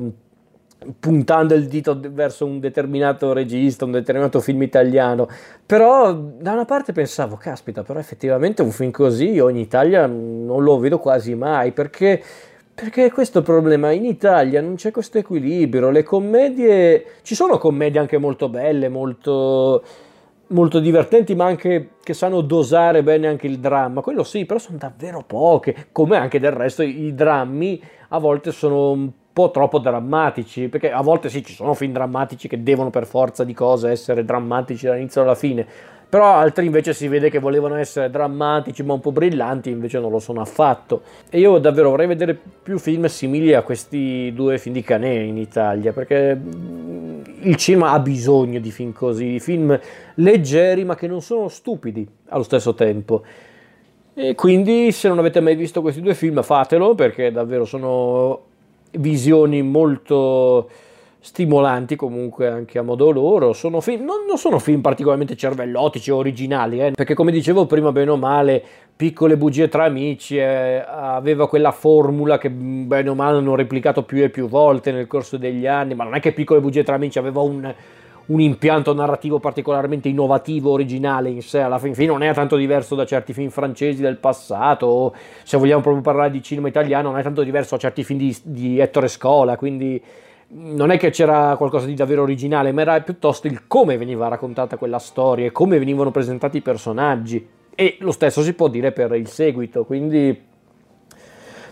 puntando 0.99 1.53
il 1.53 1.67
dito 1.67 1.99
verso 2.11 2.45
un 2.45 2.59
determinato 2.59 3.33
regista, 3.33 3.85
un 3.85 3.91
determinato 3.91 4.39
film 4.39 4.61
italiano, 4.61 5.27
però 5.65 6.13
da 6.13 6.53
una 6.53 6.65
parte 6.65 6.91
pensavo, 6.93 7.35
caspita, 7.35 7.83
però 7.83 7.99
effettivamente 7.99 8.61
un 8.61 8.71
film 8.71 8.91
così 8.91 9.31
io 9.31 9.49
in 9.49 9.57
Italia 9.57 10.05
non 10.05 10.63
lo 10.63 10.79
vedo 10.79 10.99
quasi 10.99 11.35
mai, 11.35 11.71
perché, 11.71 12.21
perché 12.73 13.11
questo 13.11 13.41
problema, 13.41 13.91
in 13.91 14.05
Italia 14.05 14.61
non 14.61 14.75
c'è 14.75 14.91
questo 14.91 15.17
equilibrio, 15.17 15.89
le 15.89 16.03
commedie, 16.03 17.05
ci 17.21 17.35
sono 17.35 17.57
commedie 17.57 17.99
anche 17.99 18.17
molto 18.17 18.49
belle, 18.49 18.89
molto 18.89 19.83
molto 20.47 20.79
divertenti, 20.79 21.35
ma 21.35 21.45
anche 21.45 21.91
che 22.03 22.13
sanno 22.13 22.41
dosare 22.41 23.03
bene 23.03 23.27
anche 23.27 23.47
il 23.47 23.59
dramma. 23.59 24.01
Quello 24.01 24.23
sì, 24.23 24.45
però 24.45 24.59
sono 24.59 24.77
davvero 24.77 25.23
poche, 25.25 25.87
come 25.91 26.17
anche 26.17 26.39
del 26.39 26.51
resto 26.51 26.83
i 26.83 27.13
drammi 27.13 27.81
a 28.09 28.19
volte 28.19 28.51
sono 28.51 28.91
un 28.91 29.11
po' 29.33 29.49
troppo 29.49 29.79
drammatici, 29.79 30.69
perché 30.69 30.91
a 30.91 31.01
volte 31.01 31.27
sì, 31.27 31.43
ci 31.43 31.53
sono 31.53 31.73
film 31.73 31.91
drammatici 31.91 32.47
che 32.47 32.61
devono 32.61 32.91
per 32.91 33.07
forza 33.07 33.43
di 33.43 33.53
cose 33.53 33.89
essere 33.89 34.23
drammatici 34.23 34.85
dall'inizio 34.85 35.23
alla 35.23 35.33
fine, 35.33 35.65
però 36.13 36.35
altri 36.35 36.67
invece 36.67 36.93
si 36.93 37.07
vede 37.07 37.31
che 37.31 37.39
volevano 37.39 37.73
essere 37.73 38.11
drammatici 38.11 38.83
ma 38.83 38.93
un 38.93 38.99
po' 38.99 39.11
brillanti, 39.11 39.71
invece 39.71 39.99
non 39.99 40.11
lo 40.11 40.19
sono 40.19 40.41
affatto. 40.41 41.01
E 41.27 41.39
io 41.39 41.57
davvero 41.57 41.89
vorrei 41.89 42.05
vedere 42.05 42.37
più 42.61 42.77
film 42.77 43.05
simili 43.07 43.55
a 43.55 43.63
questi 43.63 44.31
due 44.35 44.59
film 44.59 44.75
di 44.75 44.83
Canè 44.83 45.09
in 45.09 45.37
Italia, 45.37 45.91
perché 45.91 46.35
mm, 46.35 47.21
il 47.41 47.55
cinema 47.55 47.93
ha 47.93 47.99
bisogno 47.99 48.59
di 48.59 48.69
film 48.69 48.93
così, 48.93 49.25
di 49.25 49.39
film 49.39 49.77
leggeri 50.13 50.85
ma 50.85 50.95
che 50.95 51.07
non 51.07 51.23
sono 51.23 51.47
stupidi 51.47 52.07
allo 52.29 52.43
stesso 52.43 52.75
tempo. 52.75 53.23
E 54.13 54.35
quindi 54.35 54.91
se 54.91 55.07
non 55.07 55.17
avete 55.17 55.39
mai 55.39 55.55
visto 55.55 55.81
questi 55.81 56.01
due 56.01 56.13
film 56.13 56.43
fatelo 56.43 56.93
perché 56.93 57.31
davvero 57.31 57.65
sono 57.65 58.51
visioni 58.97 59.61
molto 59.61 60.69
stimolanti 61.23 61.95
comunque 61.95 62.49
anche 62.49 62.77
a 62.77 62.81
modo 62.81 63.09
loro. 63.09 63.53
Sono 63.53 63.79
film, 63.79 64.03
non, 64.03 64.25
non 64.27 64.37
sono 64.37 64.59
film 64.59 64.81
particolarmente 64.81 65.37
cervellotici 65.37 66.11
o 66.11 66.17
originali, 66.17 66.81
eh, 66.81 66.91
perché 66.91 67.13
come 67.13 67.31
dicevo 67.31 67.65
prima, 67.65 67.93
bene 67.93 68.11
o 68.11 68.17
male, 68.17 68.61
piccole 68.95 69.37
bugie 69.37 69.69
tra 69.69 69.85
amici, 69.85 70.37
eh, 70.37 70.83
aveva 70.85 71.47
quella 71.47 71.71
formula 71.71 72.37
che 72.37 72.49
bene 72.49 73.09
o 73.09 73.15
male 73.15 73.37
hanno 73.37 73.55
replicato 73.55 74.03
più 74.03 74.21
e 74.21 74.29
più 74.29 74.47
volte 74.49 74.91
nel 74.91 75.07
corso 75.07 75.37
degli 75.37 75.65
anni, 75.65 75.95
ma 75.95 76.03
non 76.03 76.15
è 76.15 76.19
che 76.19 76.33
piccole 76.33 76.59
bugie 76.59 76.83
tra 76.83 76.95
amici 76.95 77.17
aveva 77.17 77.39
un, 77.39 77.73
un 78.27 78.39
impianto 78.39 78.93
narrativo 78.93 79.39
particolarmente 79.39 80.07
innovativo, 80.07 80.71
originale 80.71 81.29
in 81.29 81.41
sé, 81.41 81.59
alla 81.59 81.79
fin 81.79 81.93
fine 81.93 82.07
non 82.07 82.23
è 82.23 82.33
tanto 82.33 82.55
diverso 82.55 82.95
da 82.95 83.05
certi 83.05 83.33
film 83.33 83.49
francesi 83.49 84.01
del 84.01 84.17
passato, 84.17 84.85
o 84.85 85.13
se 85.43 85.57
vogliamo 85.57 85.81
proprio 85.81 86.01
parlare 86.01 86.31
di 86.31 86.41
cinema 86.41 86.67
italiano, 86.67 87.09
non 87.09 87.19
è 87.19 87.23
tanto 87.23 87.43
diverso 87.43 87.75
da 87.75 87.81
certi 87.81 88.03
film 88.03 88.19
di, 88.19 88.37
di 88.43 88.79
Ettore 88.79 89.07
Scola, 89.07 89.57
quindi 89.57 90.01
non 90.55 90.91
è 90.91 90.97
che 90.97 91.09
c'era 91.09 91.55
qualcosa 91.57 91.85
di 91.85 91.95
davvero 91.95 92.21
originale, 92.21 92.71
ma 92.71 92.81
era 92.81 93.01
piuttosto 93.01 93.47
il 93.47 93.67
come 93.67 93.97
veniva 93.97 94.27
raccontata 94.27 94.77
quella 94.77 94.99
storia 94.99 95.47
e 95.47 95.51
come 95.51 95.79
venivano 95.79 96.11
presentati 96.11 96.57
i 96.57 96.61
personaggi. 96.61 97.47
E 97.75 97.97
lo 97.99 98.11
stesso 98.11 98.43
si 98.43 98.53
può 98.53 98.67
dire 98.67 98.91
per 98.91 99.13
il 99.15 99.27
seguito, 99.27 99.83
quindi 99.83 100.51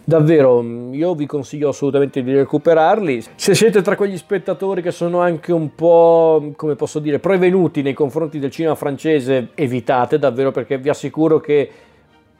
davvero 0.03 0.63
io 0.91 1.13
vi 1.13 1.25
consiglio 1.25 1.69
assolutamente 1.69 2.23
di 2.23 2.33
recuperarli. 2.33 3.23
Se 3.35 3.55
siete 3.55 3.81
tra 3.81 3.95
quegli 3.95 4.17
spettatori 4.17 4.81
che 4.81 4.91
sono 4.91 5.19
anche 5.19 5.51
un 5.51 5.75
po' 5.75 6.51
come 6.55 6.75
posso 6.75 6.99
dire 6.99 7.19
prevenuti 7.19 7.81
nei 7.81 7.93
confronti 7.93 8.39
del 8.39 8.51
cinema 8.51 8.75
francese 8.75 9.49
evitate 9.55 10.19
davvero 10.19 10.51
perché 10.51 10.77
vi 10.77 10.89
assicuro 10.89 11.39
che 11.39 11.71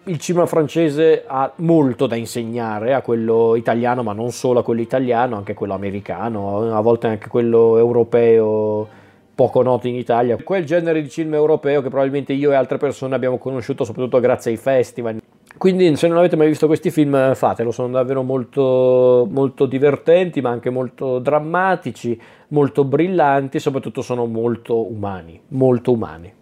il 0.06 0.18
cinema 0.18 0.48
francese 0.48 1.24
ha 1.28 1.52
molto 1.58 2.08
da 2.08 2.16
insegnare 2.16 2.96
a 2.96 3.02
quello 3.02 3.56
italiano 3.56 4.02
ma 4.02 4.14
non 4.14 4.32
solo 4.32 4.60
a 4.60 4.64
quello 4.64 4.82
italiano 4.82 5.36
anche 5.36 5.54
quello 5.54 5.76
americano 5.76 6.76
a 6.76 6.82
volte 6.82 7.06
anche 7.06 7.28
quello 7.28 7.78
europeo 7.78 8.88
poco 9.36 9.62
noto 9.62 9.88
in 9.88 9.96
Italia. 9.96 10.38
Quel 10.44 10.66
genere 10.66 11.02
di 11.02 11.10
cinema 11.10 11.36
europeo 11.36 11.82
che 11.82 11.90
probabilmente 11.90 12.34
io 12.34 12.52
e 12.52 12.56
altre 12.56 12.78
persone 12.78 13.16
abbiamo 13.16 13.38
conosciuto 13.38 13.84
soprattutto 13.84 14.20
grazie 14.20 14.52
ai 14.52 14.58
festival 14.58 15.20
quindi 15.62 15.96
se 15.96 16.08
non 16.08 16.18
avete 16.18 16.36
mai 16.36 16.48
visto 16.48 16.66
questi 16.66 16.90
film 16.90 17.36
fatelo, 17.36 17.70
sono 17.70 17.90
davvero 17.90 18.24
molto, 18.24 19.28
molto 19.30 19.68
divertenti 19.68 20.42
ma 20.42 20.50
anche 20.50 20.72
molto 20.72 21.20
drammatici, 21.20 22.20
molto 22.48 22.84
brillanti 22.84 23.60
soprattutto 23.60 24.02
sono 24.02 24.26
molto 24.26 24.92
umani, 24.92 25.40
molto 25.50 25.92
umani. 25.92 26.34